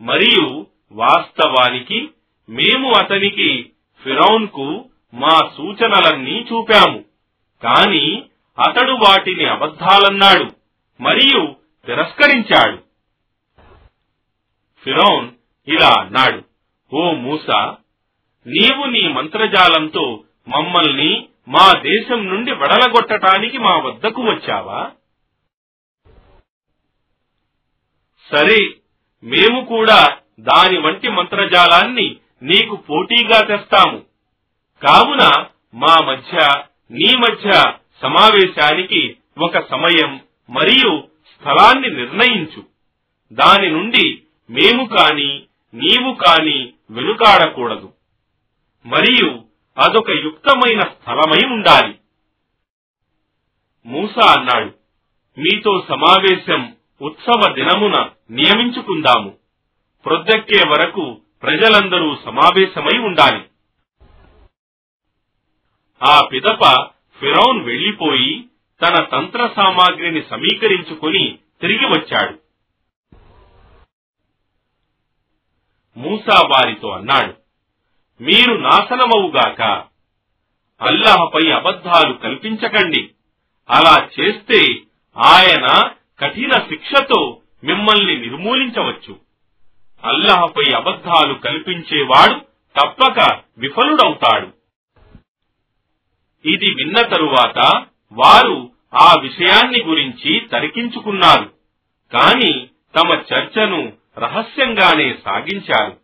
[0.00, 2.08] మరియు వాస్తవానికి
[2.48, 3.70] మేము అతనికి
[4.02, 7.04] ఫిరౌన్కు మా సూచనలన్నీ చూపాము
[7.62, 8.22] కాని
[8.58, 10.46] అతడు వాటిని అబద్ధాలన్నాడు
[11.00, 11.56] మరియు
[11.86, 12.78] తిరస్కరించాడు.
[14.84, 15.30] ఫిరౌన్
[15.68, 16.44] ఇలా అన్నాడు
[16.92, 17.60] ఓ మూసా
[18.46, 24.90] నీవు నీ మంత్రజాలంతో మమ్మల్ని మా దేశం నుండి వెడలగొట్టటానికి మా వద్దకు వచ్చావా?
[28.30, 28.76] సరే
[29.22, 33.98] మేము కూడా దాని వంటి మంత్రజాలాన్ని నీకు పోటీగా తెస్తాము.
[34.86, 37.50] కావున మా మధ్య నీ మధ్య
[38.02, 42.64] సమావేశానికి ఒక సమయం మరియు స్థలాన్ని నిర్ణయించు.
[43.32, 45.42] దాని నుండి మేము కాని
[45.74, 47.92] నీవు కాని వెనుకాడకూడదు.
[48.86, 51.98] మరియు అదొక యుక్తమైన స్థలమై ఉండాలి.
[53.86, 54.74] మూసా అన్నాడు
[55.40, 59.38] మీతో సమావేశం ఉత్సవ దినమున నియమించుకుందాము.
[60.04, 63.44] ప్రొద్దెక్కే వరకు ప్రజలందరూ సమావేశమై ఉండాలి.
[66.08, 68.48] ఆ పిదప ఫిరౌన్ వెళ్ళిపోయి
[68.82, 72.38] తన తంత్ర సామాగ్రిని సమీకరించుకుని తిరిగి వచ్చాడు.
[75.96, 77.41] మూసా వారితో అన్నాడు
[78.22, 79.62] మీరు నాశనమవుగాక.
[80.82, 83.10] అల్లాహపై అబద్ధాలు కల్పించకండి.
[83.70, 84.74] అలా చేస్తే
[85.18, 89.16] ఆయన కఠిన శిక్షతో మిమ్మల్ని నిర్మూలించవచ్చు.
[90.04, 92.40] అల్లాహపై అబద్ధాలు కల్పించేవాడు
[92.80, 94.48] తప్పక విఫలుడవుతాడు.
[96.48, 101.50] ఇది విన్న తరువాత వారు ఆ విషయాన్ని గురించి తరికించుకున్నారు.
[102.12, 106.01] కాని తమ చర్చను రహస్యంగానే సాగించారు.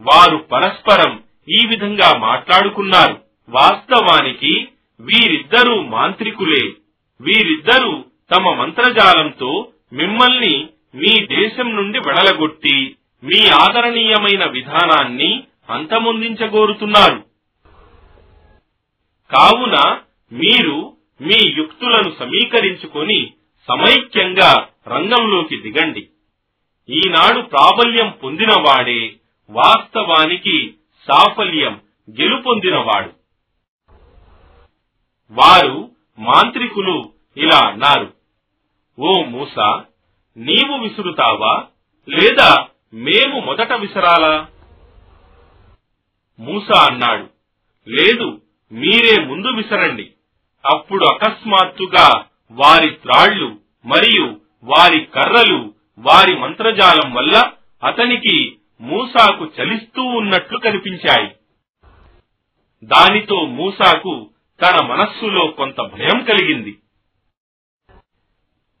[0.00, 3.22] వారు పరస్పరం ఈ విధంగా మాట్లాడుకున్నారు.
[3.48, 4.68] వాస్తవానికి
[5.00, 6.72] వీరిద్దరూ మాంత్రికులే.
[7.20, 17.24] వీరిద్దరూ తమ మంత్రజాలంతో మిమ్మల్ని మీ దేశం నుండి వెడలగొట్టి మీ ఆదరణీయమైన విధానాన్ని అంతమొందించగోరుతున్నారు.
[19.34, 19.98] కావున
[20.32, 23.32] మీరు మీ యుక్తులను సమీకరించుకొని
[23.68, 26.08] సమైక్యంగా రంగంలోకి దిగండి.
[26.88, 29.12] ఈనాడు ప్రాబల్యం పొందినవాడే
[29.50, 30.74] వాస్తవానికి
[31.10, 31.80] సాఫల్యం
[32.10, 33.12] గెలుపొందినవాడు.
[35.30, 38.12] వారు మాంత్రికులు ఇలా అన్నారు.
[38.98, 39.84] ఓ మూసా
[40.36, 41.64] నీవు విసురుతావా?
[42.08, 44.48] లేదా మేము మొదట విసరాలా?
[46.38, 47.30] మూసా అన్నాడు.
[47.88, 48.40] లేదు
[48.72, 50.10] మీరే ముందు విసరండి.
[50.72, 57.52] అప్పుడు అకస్మాత్తుగా వారి త్రాళ్ళు మరియు వారి కర్రలు వారి మంత్రజాలం వల్ల
[57.84, 61.36] అతనికి మూసాకు చలిస్తూ ఉన్నట్లు కనిపించాయి.
[62.84, 64.30] దానితో మూసాకు
[64.62, 66.78] తన మనస్సులో కొంత భయం కలిగింది.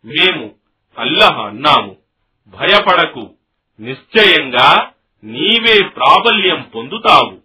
[0.04, 0.54] మేము
[0.98, 1.96] అల్లహ అన్నాము
[2.48, 3.34] భయపడకు
[3.80, 4.92] నిశ్చయంగా
[5.24, 7.42] నీవే ప్రాబల్యం పొందుతావు.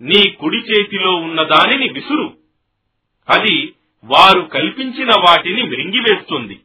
[0.00, 2.38] నీ కుడి చేతిలో ఉన్న దానిని విసురు.
[3.28, 3.74] అది
[4.04, 6.60] వారు కల్పించిన వాటిని మృంగివేస్తుంది.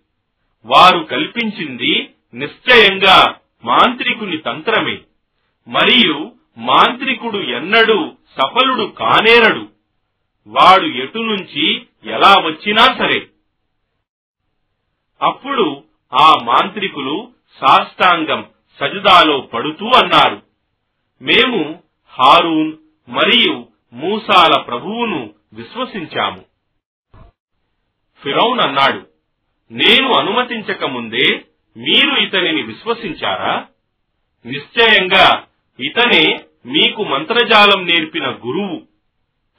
[0.66, 5.00] వారు కల్పించింది నిశ్చయంగా మాంత్రికుని తంత్రమే.
[5.68, 9.70] మరియు మాంత్రికుడు ఎన్నడూ సఫలుడు కానేరడు
[10.48, 13.28] వాడు ఎటు నుంచి ఎలా వచ్చినా సరే.
[15.22, 15.84] అప్పుడు
[16.22, 17.32] ఆ మాంత్రికులు
[17.62, 18.46] సాష్టాంగం
[18.80, 20.42] సజదాలో పడుతూ అన్నారు
[21.22, 22.74] మేము హారూన్
[23.10, 26.46] మరియు మూసాల ప్రభువును విశ్వసించాము.
[28.24, 29.08] ఫిరౌన్ అన్నాడు
[29.72, 31.46] నేను అనుమతించక ముందే
[31.78, 33.66] మీరు ఇతనిని విశ్వసించారా?
[34.46, 35.46] నిశ్చయంగా
[35.80, 38.82] ఇతనే మీకు మంత్రజాలం నేర్పిన గురువు.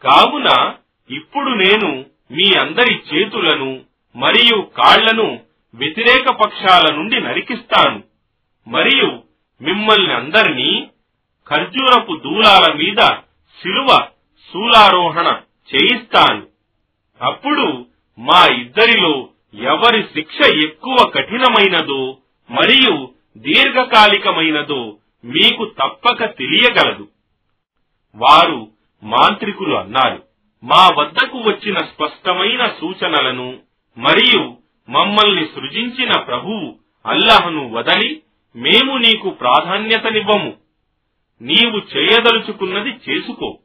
[0.03, 0.75] కావున
[1.11, 3.81] ఇప్పుడు నేను మీ అందరి చేతులను
[4.17, 5.41] మరియు కాళ్ళను
[5.75, 8.03] వ్యతిరేక పక్షాల నుండి నరికిస్తాను.
[8.69, 9.23] మరియు
[9.63, 10.91] మిమ్మల్ని అందరినీ
[11.49, 13.07] ఖర్జూరపు దూలాల మీద
[13.63, 14.07] శిలువ
[14.53, 15.41] శూలారోహణ
[15.75, 16.47] చేయిస్తాను.
[17.21, 17.87] అప్పుడు
[18.19, 19.29] మా ఇద్దరిలో
[19.63, 22.19] ఎవరి శిక్ష ఎక్కువ కఠినమైనదో
[22.51, 27.09] మరియు దీర్ఘకాలికమైనదో మీకు తప్పక తెలియగలదు.
[28.15, 28.71] వారు
[29.03, 30.23] మాంత్రికులు అన్నారు
[30.65, 33.59] మా వద్దకు వచ్చిన స్పష్టమైన సూచనలను
[33.99, 34.57] మరియు
[34.91, 38.23] మమ్మల్ని సృజించిన ప్రభువు అల్లహను వదలి
[38.57, 40.57] మేము నీకు ప్రాధాన్యతనివ్వము.
[41.43, 43.59] నీవు చేయదలుచుకున్నది చేసుకో.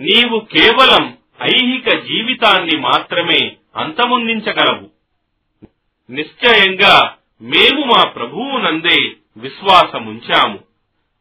[0.00, 4.95] నీవు కేవలం ఐహిక జీవితాన్ని మాత్రమే అంతమొందించగలవు.
[6.10, 10.58] నిశ్చయంగా మేము మా ప్రభువునందే విశ్వాసముంచాము.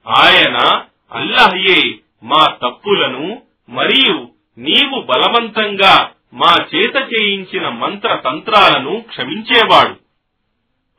[0.08, 10.00] ఆయన అల్లహయే మా తప్పులను మరియు నీవు బలవంతంగా మా చేత చేయించిన మంత్ర తంత్రాలను క్షమించేవాడు.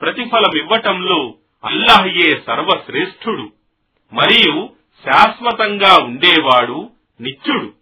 [0.01, 1.35] ప్రతిఫలమివ్వటంలో
[1.65, 3.53] అల్లాహయే సర్వశ్రేష్ఠుడు
[4.13, 4.71] మరియు
[5.05, 7.73] శాశ్వతంగా ఉండేవాడు నిత్యుడు.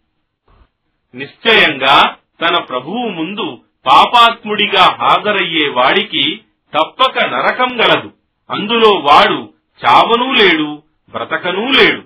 [1.14, 6.40] నిశ్చయంగా తన ప్రభువు ముందు పాపాత్ముడిగా హాజరయ్యే వాడికి
[6.74, 8.12] తప్పక నరకం గలదు.
[8.50, 9.54] అందులో వాడు
[9.86, 12.02] చావనూ లేడు బ్రతకనూ లేడు.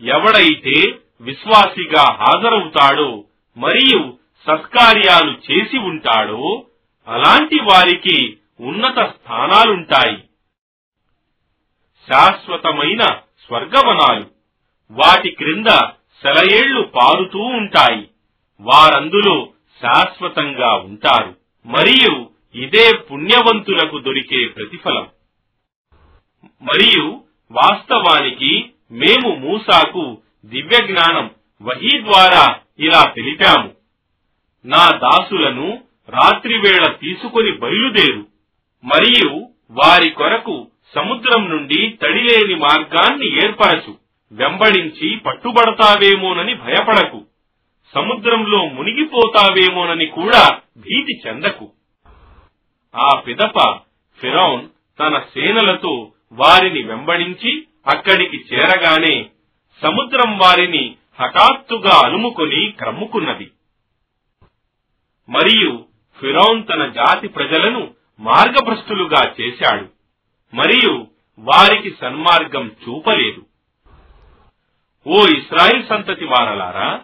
[0.00, 3.24] ఎవడైతే విశ్వాసిగా హాజరవుతాడో
[3.56, 6.66] మరియు సత్కార్యాలు చేసి ఉంటాడో
[7.08, 10.16] అలాంటి వారికి ఉన్నత స్థానాలుంటాయి.
[12.12, 13.02] శాశ్వతమైన
[13.46, 14.26] స్వర్గవనాలు.
[14.90, 15.66] వాటి క్రింద
[16.22, 18.08] సెలయేళ్ళు పారుతూ ఉంటాయి.
[18.60, 19.48] వారందులో
[19.82, 21.36] శాశ్వతంగా ఉంటారు.
[21.66, 25.06] మరియు ఇదే పుణ్యవంతులకు దొరికే ప్రతిఫలం.
[26.62, 27.20] మరియు
[27.50, 31.30] వాస్తవానికి మేము మూసాకు దివ్య జ్ఞానం
[31.62, 33.70] వహీ ద్వారా ఇలా తెలిపాము.
[34.64, 38.26] నా దాసులను రాత్రివేళ తీసుకొని బయలుదేరు.
[38.84, 43.94] మరియు వారి కొరకు సముద్రం నుండి తడిలేని మార్గాన్ని ఏర్పరచు.
[44.32, 47.24] వెంబడించి పట్టుబడతావేమోనని భయపడకు.
[47.94, 51.72] సముద్రంలో మునిగిపోతావేమోనని కూడా భీతి చెందకు.
[52.94, 53.78] ఆ పిదప
[54.20, 54.68] ఫిరౌన్
[55.00, 59.26] తన సేనలతో వారిని వెంబడించి అక్కడికి చేరగానే
[59.82, 63.50] సముద్రం వారిని హఠాత్తుగా అలుముకొని క్రమ్ముకున్నది.
[65.28, 65.84] మరియు
[66.20, 69.88] ఫిరౌన్ తన జాతి ప్రజలను మార్గభ్రష్టులుగా చేశాడు.
[70.54, 71.06] మరియు
[71.38, 73.46] వారికి సన్మార్గం చూపలేదు.
[75.06, 77.00] ఓ ఇస్రాయిల్ సంతతి వారలారా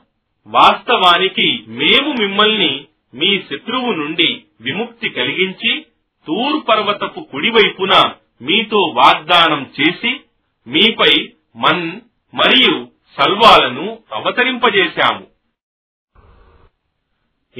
[0.47, 5.87] వాస్తవానికి మేము మిమ్మల్ని మీ శత్రువు నుండి విముక్తి కలిగించి
[6.27, 10.21] తూర్ పర్వతపు కుడివైపున మీతో వాగ్దానం చేసి
[10.67, 12.01] మీపై మన్
[12.35, 12.89] మరియు
[13.21, 15.27] సల్వాలను అవతరింపజేశాము.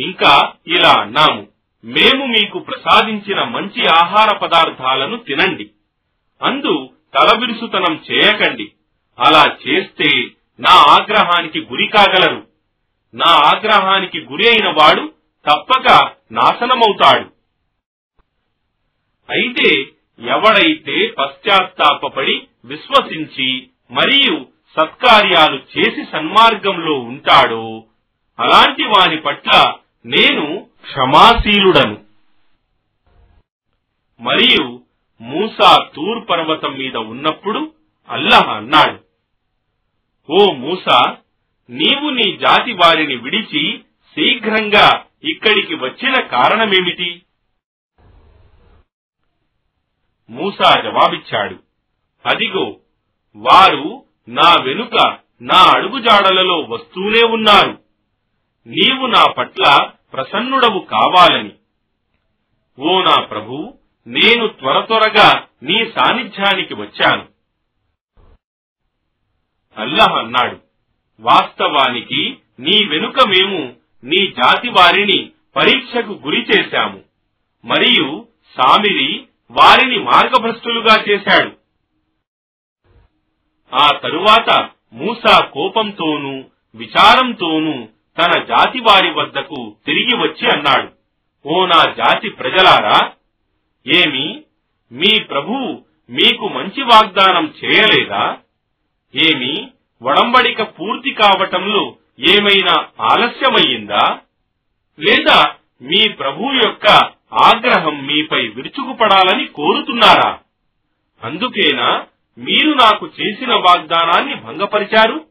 [0.01, 1.49] ఇంకా ఇలా అన్నాము.
[1.85, 5.71] మేము మీకు ప్రసాదించిన మంచి ఆహార పదార్థాలను తినండి.
[6.43, 8.73] అందు తలబిరుసుతనం చేయకండి.
[9.19, 10.31] అలా చేస్తే
[10.61, 12.54] నా ఆగ్రహానికి గురి కాగలరు.
[13.15, 15.15] నా ఆగ్రహానికి గురి అయిన వాడు
[15.47, 17.29] తప్పక నాశనమవుతాడు.
[19.31, 19.69] అయితే
[20.21, 23.49] ఎవడైతే పశ్చాత్తాపపడి విశ్వసించి
[23.91, 24.47] మరియు
[24.77, 27.87] సత్కార్యాలు చేసి సన్మార్గంలో ఉంటాడో
[28.39, 29.75] అలాంటి వాని పట్ల
[30.07, 31.97] నేను క్షమాశీలుడను.
[34.21, 34.81] మరియు
[35.21, 37.75] మూసా తూర్ పర్వతం మీద ఉన్నప్పుడు
[38.11, 38.99] అల్లహ అన్నాడు
[40.33, 40.99] ఓ మూసా
[41.71, 47.23] నీవు నీ జాతి వారిని విడిచి శీఘ్రంగా ఇక్కడికి వచ్చిన కారణమేమిటి?
[50.31, 51.55] మూసా జవాబిచ్చాడు.
[52.27, 52.81] అదిగో
[53.37, 57.83] వారు నా వెనుక నా అడుగుజాడలలో వస్తూనే ఉన్నారు.
[58.67, 61.53] నీవు నా పట్ల ప్రసన్నుడవు కావాలని.
[62.79, 67.29] ఓ నా ప్రభు నేను త్వర త్వరగా నీ సాన్నిధ్యానికి వచ్చాను.
[69.77, 70.74] అల్లాహ్ అన్నాడు.
[71.21, 77.01] వాస్తవానికి నీ వెనుక మేము నీ జాతి వారిని పరీక్షకు గురి చేశాము.
[77.65, 78.27] మరియు
[78.59, 81.51] సామిరి వారిని మార్గభ్రష్టులుగా చేశాడు.
[83.75, 86.45] ఆ తరువాత మూసా కోపంతోనూ
[86.75, 87.89] విచారంతోనూ
[88.19, 90.89] తన జాతి వారి వద్దకు తిరిగి వచ్చి అన్నాడు.
[91.49, 93.13] ఓ నా జాతి ప్రజలారా
[93.87, 94.43] ఏమి
[94.93, 98.39] మీ ప్రభు మీకు మంచి వాగ్దానం చేయలేదా?
[99.15, 99.71] ఏమి
[100.05, 104.19] వడంబడిక పూర్తి కావటంలో ఏమైనా ఆలస్యమయ్యిందా?
[104.99, 106.87] లేదా మీ ప్రభు యొక్క
[107.33, 110.39] ఆగ్రహం మీపై విరుచుకుపడాలని కోరుతున్నారా?
[111.23, 112.07] అందుకేనా
[112.39, 115.27] మీరు నాకు చేసిన వాగ్దానాన్ని భంగపరిచారు?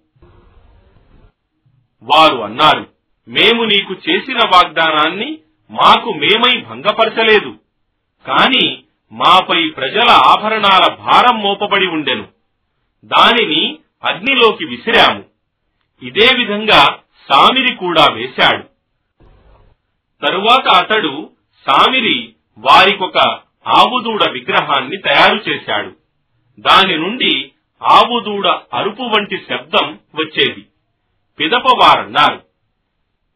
[2.03, 2.89] వారు అన్నారు
[3.27, 5.39] మేము నీకు చేసిన వాగ్దానాన్ని
[5.71, 7.55] మాకు మేమై భంగపరచలేదు.
[8.27, 12.27] కాని మాపై ప్రజల ఆభరణాల భారం మోపబడి ఉండెను.
[13.05, 15.25] దానిని అగ్నిలోకి విసిరాము.
[16.03, 16.83] ఇదే విధంగా
[17.31, 18.63] సామిరి కూడా వేశాడు.
[20.25, 21.29] తరువాత అతడు
[21.67, 23.17] సామిరి వారికొక
[23.67, 25.95] ఆవుదూడ విగ్రహాన్ని తయారు చేశాడు.
[26.59, 27.51] దాని నుండి
[27.83, 30.65] ఆవుదూడ అరుపు వంటి శబ్దం వచ్చేది.
[31.39, 32.43] పిదపవారన్నారు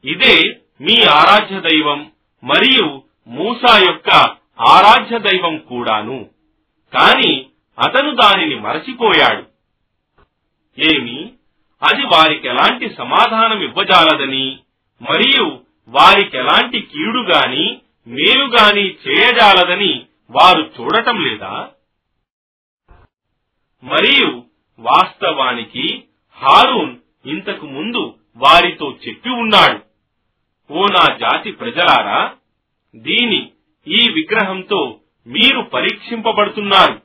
[0.06, 2.12] ఇదే మీ ఆరాధ్య దైవం
[2.44, 4.10] మరియు మూసా యొక్క
[4.68, 6.30] ఆరాధ్య దైవం కూడాను.
[6.94, 7.46] కాని
[7.80, 9.57] అతను దానిని మరచిపోయాడు.
[10.80, 11.34] ఏమి?
[11.84, 14.60] అది వారికెలాంటి సమాధానం ఇవ్వజాలదని
[15.02, 21.70] మరియు వారికెలాంటి కీడు గాని మేలు గాని చేయజాలదని వారు చూడటం లేదా?
[23.84, 24.44] మరియు
[24.80, 29.82] వాస్తవానికి హారూన్ ఇంతకు ముందు వారితో చెప్పి ఉన్నాడు.
[30.74, 32.34] ఓ నా జాతి ప్రజలారా
[32.96, 33.52] దీని
[33.88, 37.02] ఈ విగ్రహంతో మీరు పరీక్షింపబడుతున్నారు.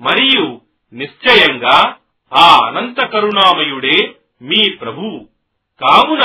[0.00, 0.60] మరియు
[0.92, 1.96] నిశ్చయంగా
[2.32, 5.28] ఆ అనంత కరుణామయుడే మీ ప్రభువు
[5.80, 6.24] కావున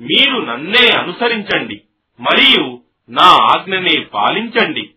[0.00, 1.82] మీరు నన్నే అనుసరించండి
[2.20, 4.94] మరియు నా ఆజ్ఞనే పాలించండి.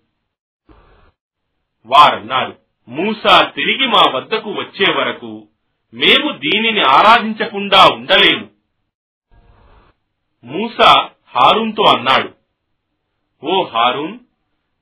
[1.85, 5.47] వారన్నారు మూసా తిరిగి మా వద్దకు వచ్చే వరకు
[5.93, 8.47] మేము దీనిని ఆరాధించకుండా ఉండలేము.
[10.43, 10.91] మూసా
[11.35, 12.29] హారూన్తో అన్నాడు
[13.43, 14.19] ఓ హారూన్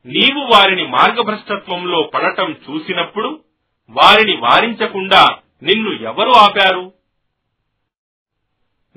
[0.05, 3.43] నీవు వారిని మార్గభ్రష్టత్వంలో పడటం చూసినప్పుడు
[3.89, 5.24] వారిని వారించకుండా
[5.64, 6.93] నిన్ను ఎవరు ఆపారు?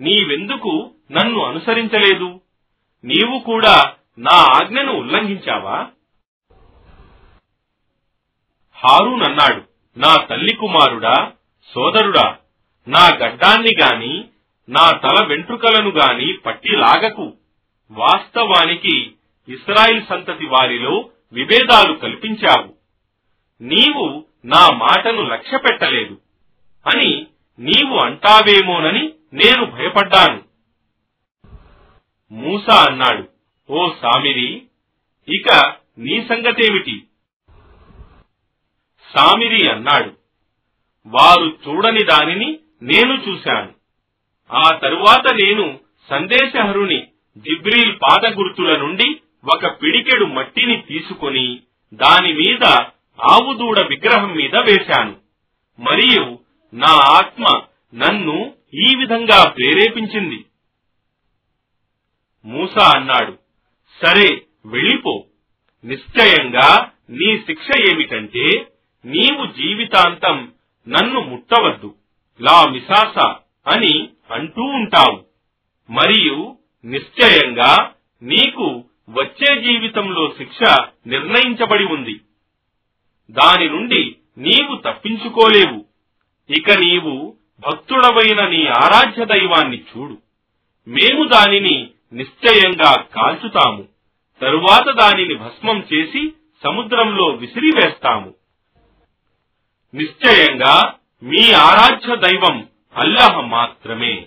[0.00, 2.40] నీవెందుకు నన్ను అనుసరించలేదు?
[3.04, 5.90] నీవు కూడా నా ఆజ్ఞను ఉల్లంఘించావా?
[8.72, 9.62] హారూన్ అన్నాడు
[9.96, 11.32] నా తల్లి కుమారుడా
[11.74, 12.38] సోదరుడా
[12.88, 14.28] నా గడ్డాన్ని గాని
[14.68, 17.36] నా తల వెంట్రుకలను గాని పట్టి లాగకు.
[17.90, 19.12] వాస్తవానికి
[19.48, 22.74] ఇస్రాయిల్ సంతతి వారిలో విభేదాలు కల్పించావు.
[23.62, 26.21] నీవు నా మాటను లక్ష్య పెట్టలేదు
[26.86, 27.26] అని
[27.58, 30.42] నీవు అంటావేమోనని నేను భయపడ్డాను.
[32.32, 33.28] మూసా అన్నాడు
[33.70, 34.62] ఓ సామిరి
[35.28, 37.02] ఇక నీ సంగతేమిటి?
[39.16, 40.12] సామిరి అన్నాడు
[41.06, 43.74] వారు చూడని దానిని నేను చూశాను.
[44.52, 45.80] ఆ తరువాత నేను
[46.10, 47.06] సందేశహరుని
[47.38, 49.20] జిబ్రీల్ పాద గుర్తుల నుండి
[49.54, 51.60] ఒక పిడికెడు మట్టిని తీసుకొని
[51.94, 52.64] దాని మీద
[53.20, 55.16] ఆవుదూడ విగ్రహం మీద వేశాను.
[55.80, 56.41] మరియు
[56.74, 57.60] నా ఆత్మ
[57.94, 60.44] నన్ను ఈ విధంగా ప్రేరేపించింది.
[62.44, 63.38] మూసా అన్నాడు
[64.04, 65.24] సరే వెళ్ళిపో.
[65.84, 68.72] నిశ్చయంగా నీ శిక్ష ఏమిటంటే
[69.04, 70.52] నీవు జీవితాంతం
[70.88, 71.94] నన్ను ముట్టవద్దు.
[72.40, 73.18] లా మిసాస
[73.74, 75.24] అని అంటూ ఉంటావు.
[75.90, 77.92] మరియు నిశ్చయంగా
[78.22, 82.20] నీకు వచ్చే జీవితంలో శిక్ష నిర్ణయించబడి ఉంది.
[83.30, 85.91] దాని నుండి నీవు తప్పించుకోలేవు.
[86.50, 90.18] ఇక నీవు భక్తుడవైన నీ ఆరాధ్య దైవాన్ని చూడు.
[90.88, 93.88] మేము దానిని నిశ్చయంగా కాల్చుతాము.
[94.40, 96.32] తరువాత దానిని భస్మం చేసి
[96.64, 98.34] సముద్రంలో విసిరివేస్తాము.
[99.94, 104.26] నిశ్చయంగా మీ ఆరాధ్య దైవం అల్లహ మాత్రమే.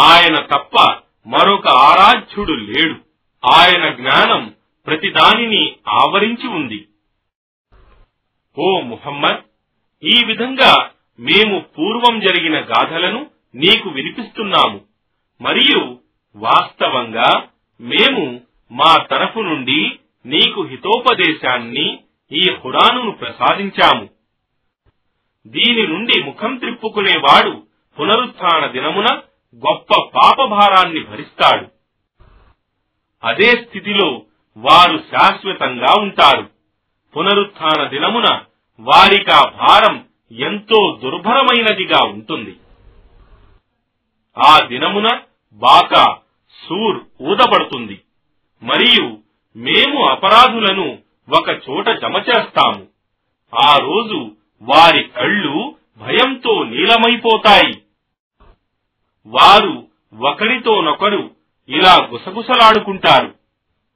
[0.00, 2.96] ఆయన తప్ప మరొక ఆరాధ్యుడు లేడు.
[3.52, 4.54] ఆయన జ్ఞానం
[4.86, 6.88] ప్రతిదానిని ఆవరించి ఉంది.
[8.58, 9.40] ఓ ముహమ్మద్
[10.04, 10.90] ఈ విధంగా
[11.20, 14.80] మేము పూర్వం జరిగిన గాథలను నీకు వినిపిస్తున్నాము.
[15.40, 15.98] మరియు
[16.36, 17.48] వాస్తవంగా
[17.80, 18.40] మేము
[18.72, 21.98] మా తరఫు నుండి నీకు హితోపదేశాన్ని
[22.32, 24.08] ఈ హురాను ప్రసాదించాము.
[25.46, 27.66] దీని నుండి ముఖం త్రిప్పుకునేవాడు
[28.00, 29.06] పునరుత్న దినమున
[29.68, 31.66] గొప్ప పాపభారాన్ని భరిస్తాడు.
[33.24, 34.22] అదే స్థితిలో
[34.56, 36.50] వారు శాశ్వతంగా ఉంటారు.
[37.16, 38.40] పునరుత్న దినమున
[38.80, 42.56] వారికా భారం ఎంతో దుర్భరమైనదిగా ఉంటుంది.
[44.38, 45.08] ఆ దినమున
[45.52, 46.18] బాకా
[46.68, 48.00] సూర్ ఊదబడుతుంది.
[48.62, 49.18] మరియు
[49.56, 50.98] మేము అపరాధులను
[51.36, 52.86] ఒక చోట జమ చేస్తాము.
[53.54, 54.30] ఆ రోజు
[54.62, 57.82] వారి కళ్ళు భయంతో నీలమైపోతాయి.
[59.26, 59.86] వారు
[60.20, 61.30] ఒకరితోనొకరు
[61.68, 63.34] ఇలా గుసగుసలాడుకుంటారు.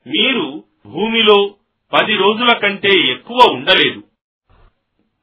[0.09, 1.55] మీరు భూమిలో
[1.93, 4.03] పది రోజుల కంటే ఎక్కువ ఉండలేదు.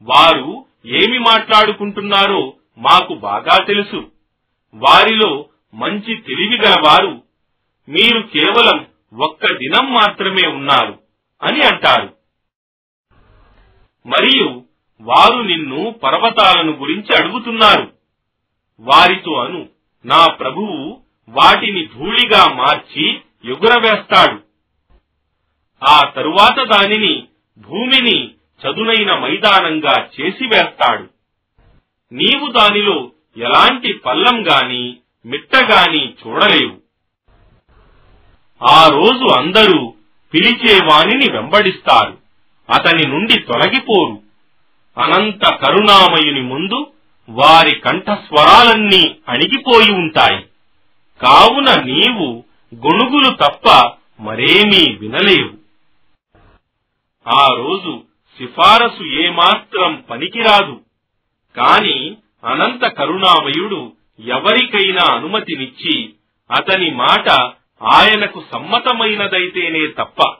[0.01, 4.11] వారు ఏమి మాట్లాడుకుంటున్నారో మాకు బాగా తెలుసు.
[4.73, 7.23] వారిలో మంచి తెలివి గలవారు
[7.89, 8.87] మీరు కేవలం
[9.19, 10.99] ఒక్క దినం మాత్రమే ఉన్నారు
[11.43, 12.15] అని అంటారు.
[14.05, 14.63] మరియు
[15.01, 17.93] వారు నిన్ను పర్వతాలను గురించి అడుగుతున్నారు.
[18.79, 19.69] వారితో అను
[20.05, 23.15] నా ప్రభువు వాటిని ధూళిగా మార్చి
[23.45, 24.41] ఎగురవేస్తాడు.
[25.83, 27.27] ఆ తరువాత దానిని
[27.57, 28.34] భూమిని
[28.65, 31.09] చదునైన మైదానంగా చేసి వేస్తాడు.
[32.11, 36.85] నీవు దానిలో ఎలాంటి పల్లం గాని మిట్టగాని చూడలేవు.
[38.63, 39.93] ఆ రోజు అందరూ
[40.33, 42.17] పిలిచేవానిని వెంబడిస్తారు.
[42.69, 44.21] అతని నుండి తొలగిపోరు.
[44.97, 46.91] అనంత కరుణామయుని ముందు
[47.29, 50.45] వారి కంఠస్వరాలన్నీ అణిగిపోయి ఉంటాయి.
[51.21, 52.43] కావున నీవు
[52.75, 55.65] గొణుగులు తప్ప మరేమీ వినలేవు.
[57.27, 58.03] ఆ రోజు
[58.37, 60.81] సిఫారసు ఏమాత్రం పనికిరాదు.
[61.55, 66.13] కాని అనంత కరుణామయుడు ఎవరికైనా అనుమతినిచ్చి
[66.51, 67.29] అతని మాట
[67.83, 70.35] ఆయనకు సమ్మతమైనదైతేనే తప్ప.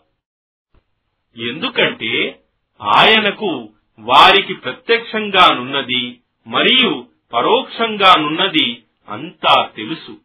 [1.38, 2.39] ఎందుకంటే
[2.82, 3.70] ఆయనకు
[4.00, 10.18] వారికి ప్రత్యక్షంగానున్నది మరియు పరోక్షంగానున్నది అంతా తెలుసు.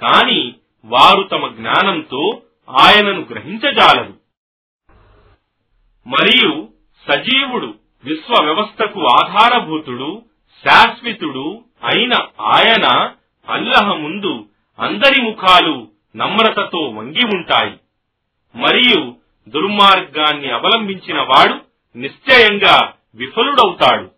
[0.00, 0.54] కాని
[0.84, 4.18] వారు తమ జ్ఞానంతో ఆయనను గ్రహించజాలరు.
[6.06, 6.71] మరియు
[7.08, 7.74] సజీవుడు
[8.04, 10.22] విశ్వ వ్యవస్థకు ఆధారభూతుడు
[10.64, 13.14] శాశ్వతుడు అయిన ఆయన
[13.48, 14.48] అల్లహ ముందు
[14.78, 17.74] అందరి ముఖాలు నమ్రతతో వంగి ఉంటాయి.
[18.56, 19.14] మరియు
[19.48, 21.54] దుర్మార్గాన్ని అవలంబించిన వాడు
[21.98, 24.10] నిశ్చయంగా విఫలుడవుతాడు.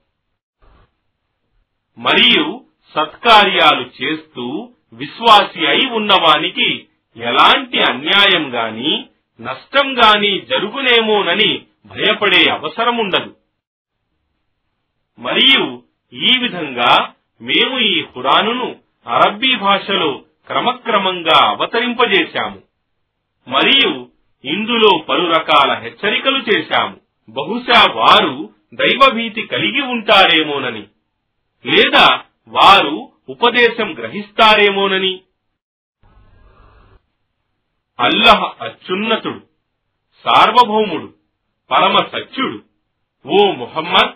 [1.98, 2.64] మరియు
[2.94, 9.04] సత్కార్యాలు చేస్తూ విశ్వాసి అయి ఉన్నవానికి ఎలాంటి అన్యాయం గాని
[9.40, 13.36] నష్టం గాని జరుగునేమోనని భయపడే అవసరముండదు.
[15.18, 15.82] మరియు
[16.12, 18.76] ఈ విధంగా మేము ఈ ఖురానును
[19.06, 22.62] అరబ్బీ భాషలో క్రమక్రమంగా అవతరింపజేశాము.
[23.48, 24.08] మరియు
[24.44, 26.96] ఇందులో పలు రకాల హెచ్చరికలు చేశాము.
[27.28, 30.86] బహుశా వారు దైవభీతి కలిగి ఉంటారేమోనని
[31.66, 35.20] లేదా వారు ఉపదేశం గ్రహిస్తారేమోనని.
[37.98, 39.40] అల్లహ అత్యున్నతుడు
[40.24, 41.23] సార్వభౌముడు
[41.74, 42.62] పరమ సత్యుడు.
[43.26, 44.14] ఓ ముహమ్మద్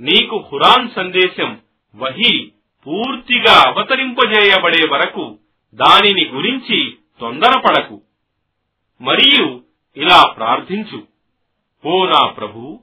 [0.00, 1.60] నీకు ఖురాన్ సందేశం
[1.96, 2.50] వహీ
[2.86, 5.38] పూర్తిగా అవతరింపజేయబడే వరకు
[5.74, 8.02] దానిని గురించి తొందరపడకు.
[9.00, 9.62] మరియు
[9.96, 11.06] ఇలా ప్రార్థించు.
[11.86, 12.80] ఓ నా ప్రభు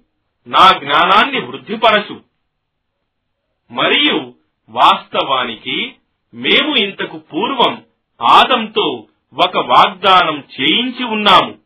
[0.48, 2.22] నా జ్ఞానాన్ని వృద్ధిపరచు.
[3.72, 4.34] మరియు
[4.70, 5.94] వాస్తవానికి
[6.34, 7.84] మేము ఇంతకు పూర్వం
[8.22, 11.58] ఆదంతో ఒక వాగ్దానం చేయించి ఉన్నాము.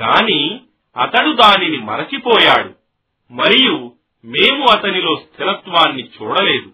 [0.00, 0.60] కాని
[0.96, 2.74] అతడు దానిని మరచిపోయాడు.
[3.30, 3.92] మరియు
[4.24, 6.72] మేము అతనిలో స్థిరత్వాన్ని చూడలేదు.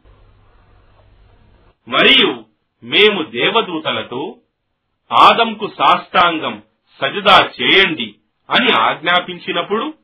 [1.88, 2.44] మరియు
[2.84, 4.36] మేము దేవదూతలతో
[5.12, 6.62] ఆదంకు సాష్టాంగం
[7.00, 8.14] సజదా చేయండి
[8.50, 9.94] అని ఆజ్ఞాపించినప్పుడు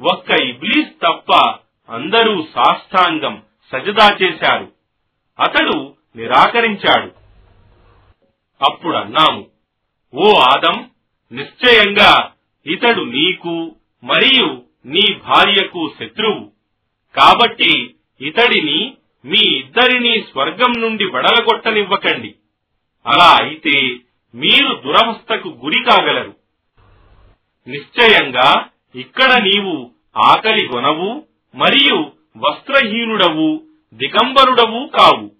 [0.00, 1.54] ఒక్క ఇబ్లీస్ తప్ప
[1.88, 4.72] అందరూ సాష్టాంగం సజదా చేశారు.
[5.40, 7.12] అతడు నిరాకరించాడు.
[8.64, 9.46] అప్పుడు అన్నాము
[10.14, 10.90] ఓ ఆదం
[11.32, 12.32] నిశ్చయంగా
[12.66, 16.50] ఇతడు నీకు మరియు నీ భార్యకు శత్రువు.
[17.16, 18.94] కాబట్టి ఇతడిని
[19.24, 22.34] మీ ఇద్దరిని స్వర్గం నుండి వెడలగొట్టనివ్వకండి.
[23.06, 23.96] అలా అయితే
[24.34, 26.36] మీరు దురవస్థకు గురి కాగలరు.
[27.68, 33.62] నిశ్చయంగా ఇక్కడ నీవు ఆకలి గొనవు మరియు వస్త్రహీనుడవు
[33.94, 35.30] దిగంబరుడవు కావు.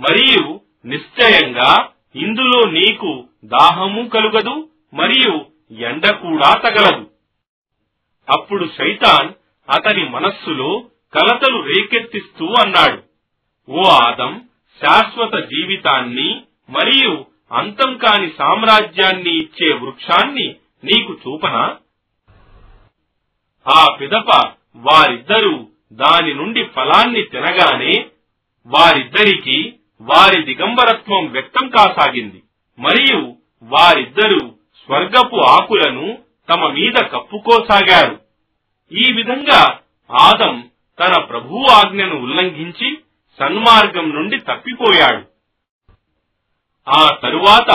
[0.00, 7.10] మరియు నిశ్చయంగా ఇందులో నీకు దాహము కలుగదు మరియు ఎండ కూడా తగలదు.
[8.28, 9.32] అప్పుడు శైతాన్
[9.70, 10.84] అతని మనస్సులో
[11.14, 13.02] కలతలు రేకెత్తిస్తూ అన్నాడు.
[13.70, 14.48] ఓ ఆదం
[14.82, 21.76] శాశ్వత జీవితాన్ని మరియు అంతం కాని సామ్రాజ్యాన్ని ఇచ్చే వృక్షాన్ని నీకు చూపనా?
[23.68, 28.06] ఆ పిదప వారిద్దరూ దాని నుండి ఫలాన్ని తినగానే
[28.66, 32.42] వారిద్దరికి వారి దిగంబరత్వం వ్యక్తం కాసాగింది.
[32.78, 34.53] మరియు వారిద్దరూ
[34.86, 36.18] స్వర్గపు ఆకులను
[36.48, 38.20] తమ మీద కప్పుకోసాగారు.
[38.92, 39.80] ఈ విధంగా
[40.10, 40.70] ఆదం
[41.00, 42.98] తన ప్రభు ఆజ్ఞను ఉల్లంఘించి
[43.38, 45.24] సన్మార్గం నుండి తప్పిపోయాడు.
[46.88, 47.70] ఆ తరువాత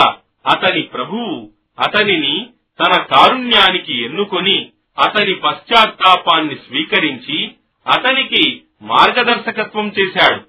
[0.46, 1.50] అతని ప్రభువు
[1.80, 2.50] అతనిని
[2.80, 7.50] తన కారుణ్యానికి ఎన్నుకొని అతని పశ్చాత్తాపాన్ని స్వీకరించి
[7.86, 10.42] అతనికి మార్గదర్శకత్వం చేశాడు.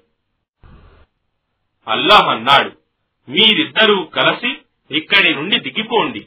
[1.88, 2.72] అల్లాహ్ అన్నాడు
[3.28, 4.56] మీరిద్దరూ కలిసి
[4.96, 6.26] ఇక్కడి నుండి దిగిపోండి.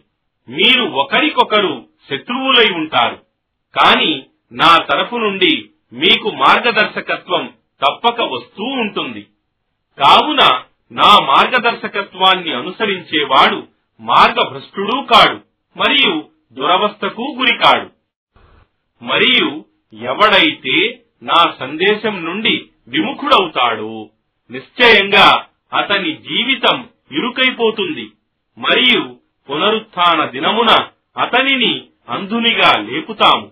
[0.49, 3.15] మీరు ఒకరికొకరు శత్రువులై ఉంటారు.
[3.79, 9.27] కాని నా తరపు నుండి మీకు మార్గదర్శకత్వం తప్పక వస్తూ ఉంటుంది.
[9.99, 13.67] కావున నా మార్గదర్శకత్వాన్ని అనుసరించేవాడు
[13.99, 15.39] మార్గభ్రష్టుడూ కాడు
[15.77, 16.23] మరియు
[16.53, 17.89] దురవస్థకు గురికాడు.
[19.03, 24.09] మరియు ఎవడైతే నా సందేశం నుండి విముఖుడవుతాడో
[24.51, 28.11] నిశ్చయంగా అతని జీవితం ఇరుకైపోతుంది
[28.57, 30.87] మరియు పునరుత్థాన దినమున
[31.17, 33.51] అతనిని అంధునిగా లేపుతాము.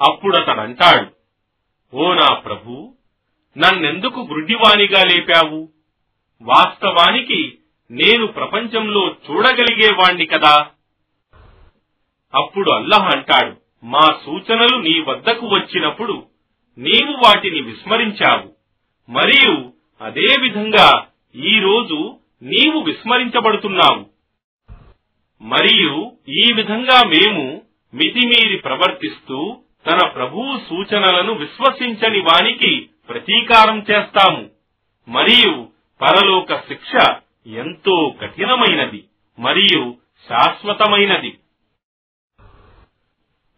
[0.00, 1.10] అప్పుడతడంటాడు
[1.96, 2.94] ఓ నా ప్రభు
[3.58, 5.68] నన్నెందుకు గుడ్డివానిగా లేపావు?
[6.42, 7.58] వాస్తవానికి
[7.90, 10.66] నేను ప్రపంచంలో చూడగలిగేవాణ్ణి కదా.
[12.34, 16.26] అప్పుడు అల్లహ అంటాడు మా సూచనలు నీ వద్దకు వచ్చినప్పుడు
[16.78, 18.52] నీవు వాటిని విస్మరించావు.
[19.10, 21.06] మరియు అదేవిధంగా
[21.36, 24.11] ఈరోజు నీవు విస్మరించబడుతున్నావు.
[25.42, 27.62] మరియు ఈ విధంగా మేము
[27.94, 29.56] మితిమీరి ప్రవర్తిస్తూ
[29.90, 34.50] తన ప్రభువు సూచనలను విశ్వసించని వానికి ప్రతీకారం చేస్తాము.
[35.08, 35.68] మరియు
[36.02, 37.06] పరలోక శిక్ష
[37.46, 39.04] ఎంతో కఠినమైనది
[39.38, 39.96] మరియు
[40.28, 41.38] శాశ్వతమైనది.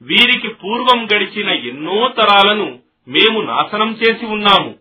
[0.03, 2.79] వీరికి పూర్వం గడిచిన ఎన్నో తరాలను
[3.09, 4.75] మేము నాశనం చేసి ఉన్నాము.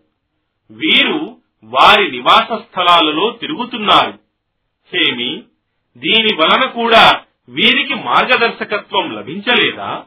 [0.72, 4.20] వీరు వారి నివాస స్థలాలలో తిరుగుతున్నారు.
[4.93, 5.43] హేమి
[5.97, 10.05] దీని వలన కూడా వీరికి మార్గదర్శకత్వం లభించలేదా?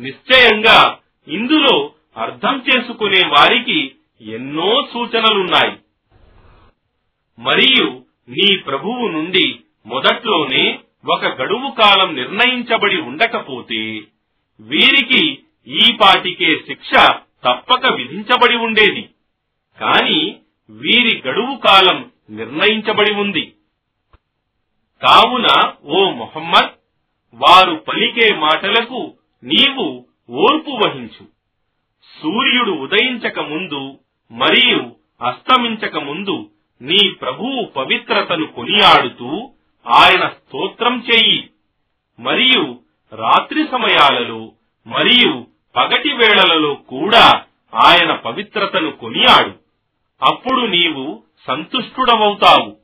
[0.00, 0.98] నిశ్చయంగా
[1.28, 5.76] ఇందులో అర్థం చేసుకునే వారికి ఎన్నో సూచనలున్నాయి.
[7.38, 14.00] మరియు నీ ప్రభువు నుండి మొదట్లోనే ఒక గడువు కాలం నిర్ణయించబడి ఉండకపోతే
[14.60, 16.90] వీరికి ఈ పాటికే శిక్ష
[17.44, 19.08] తప్పక విధించబడి ఉండేది.
[19.80, 20.36] కాని
[20.70, 23.52] వీరి గడువు కాలం నిర్ణయించబడి ఉంది.
[25.02, 25.46] కావున
[25.84, 26.72] ఓ మొహమ్మద్
[27.34, 29.14] వారు పలికే మాటలకు
[29.44, 31.24] నీవు ఓర్పు వహించు.
[32.20, 33.98] సూర్యుడు ఉదయించక ముందు
[34.30, 39.50] మరియు అస్తమించక ముందు నీ ప్రభువు పవిత్రతను కొనియాడుతూ
[39.86, 41.50] ఆయన స్తోత్రం చెయ్యి
[42.20, 42.80] మరియు
[43.12, 44.52] రాత్రి సమయాలలో
[44.86, 49.52] మరియు పగటి వేళలలో కూడా ఆయన పవిత్రతను కొనియాడు.
[50.22, 52.83] అప్పుడు నీవు సంతుష్టుడవవుతావు.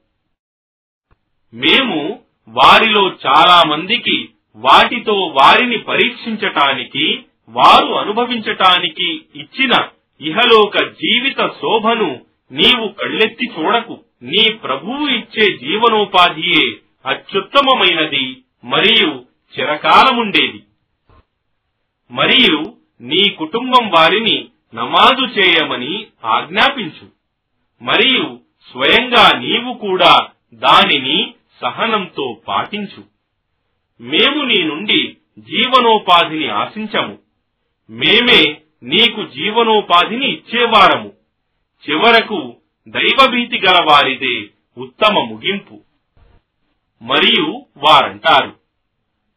[1.55, 9.71] మేము వారిలో చాలా మందికి వాటితో వారిని పరీక్షించటానికి వారు అనుభవించటానికి ఇచ్చిన
[10.21, 12.21] ఇహలోక జీవిత శోభను
[12.53, 14.01] నీవు కళ్ళెత్తి చూడకు.
[14.23, 16.77] నీ ప్రభువు ఇచ్చే జీవనోపాధియే
[17.07, 19.25] అత్యుత్తమమైనది మరియు
[19.59, 20.63] చిరకాలముండేది.
[22.11, 22.65] మరియు
[23.01, 27.09] నీ కుటుంబం వారిని నమాజు చేయమని ఆజ్ఞాపించు.
[27.83, 28.39] మరియు
[28.73, 33.05] స్వయంగా నీవు కూడా దానిని సహనంతో పాటించు.
[34.01, 37.19] మేము నీ నుండి జీవనోపాధిని ఆశించము.
[37.91, 41.13] మేమే నీకు జీవనోపాధిని ఇచ్చేవారము.
[41.91, 42.57] చివరకు
[42.89, 44.49] దైవభీతి గల వారిదే
[44.79, 45.81] ఉత్తమ ముగింపు.
[47.03, 48.57] మరియు వారంటారు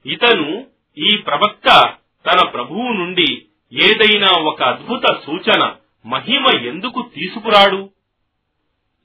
[0.05, 0.65] ఇతను
[0.97, 1.93] ఈ ప్రవక్త
[2.25, 7.89] తన ప్రభువు నుండి ఏదైనా ఒక అద్భుత సూచన మహిమ ఎందుకు తీసుకురాడు?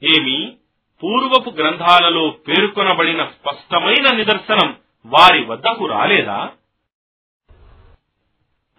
[0.02, 0.57] ఏమి
[1.02, 4.76] పూర్వపు గ్రంథాలలో పేర్కొనబడిన స్పష్టమైన నిదర్శనం
[5.06, 6.38] వారి వద్దకు రాలేదా?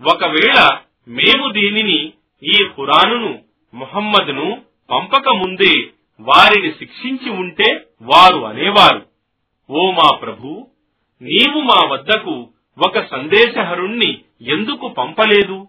[0.02, 0.60] ఒకవేళ
[1.08, 2.14] మేము దీనిని
[2.44, 3.32] ఈ ఖురానును
[3.74, 5.74] ముహమ్మద్ను పంపక ముందే
[6.20, 7.70] వారిని శిక్షించి ఉంటే
[8.02, 9.02] వారు అనేవారు.
[9.70, 10.68] ఓ మా ప్రభు
[11.22, 14.12] నీవు మా వద్దకు ఒక సందేశహరుణ్ణి
[14.42, 15.68] ఎందుకు పంపలేదు?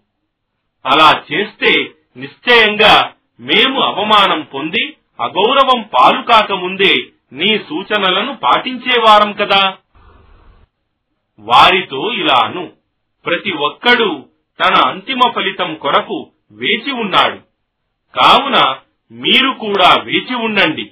[0.85, 1.71] అలా చేస్తే
[2.17, 4.83] నిశ్చయంగా మేము అవమానం పొంది
[5.21, 9.77] అగౌరవం పాలు కాకముందే నీ సూచనలను పాటించేవారం కదా?
[11.39, 12.71] వారితో ఇలా అను
[13.25, 14.25] ప్రతి ఒక్కడూ
[14.59, 17.37] తన అంతిమ ఫలితం కొరకు వేచి ఉన్నాడు.
[18.17, 18.75] కావున
[19.11, 20.91] మీరు కూడా వేచి ఉండండి.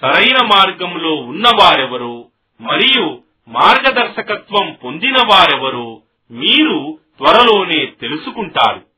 [0.00, 2.24] సరైన మార్గంలో ఉన్నవారెవరో
[2.60, 3.18] మరియు
[3.48, 8.89] మార్గదర్శకత్వం పొందిన వారెవరో మీరు త్వరలోనే తెలుసుకుంటారు.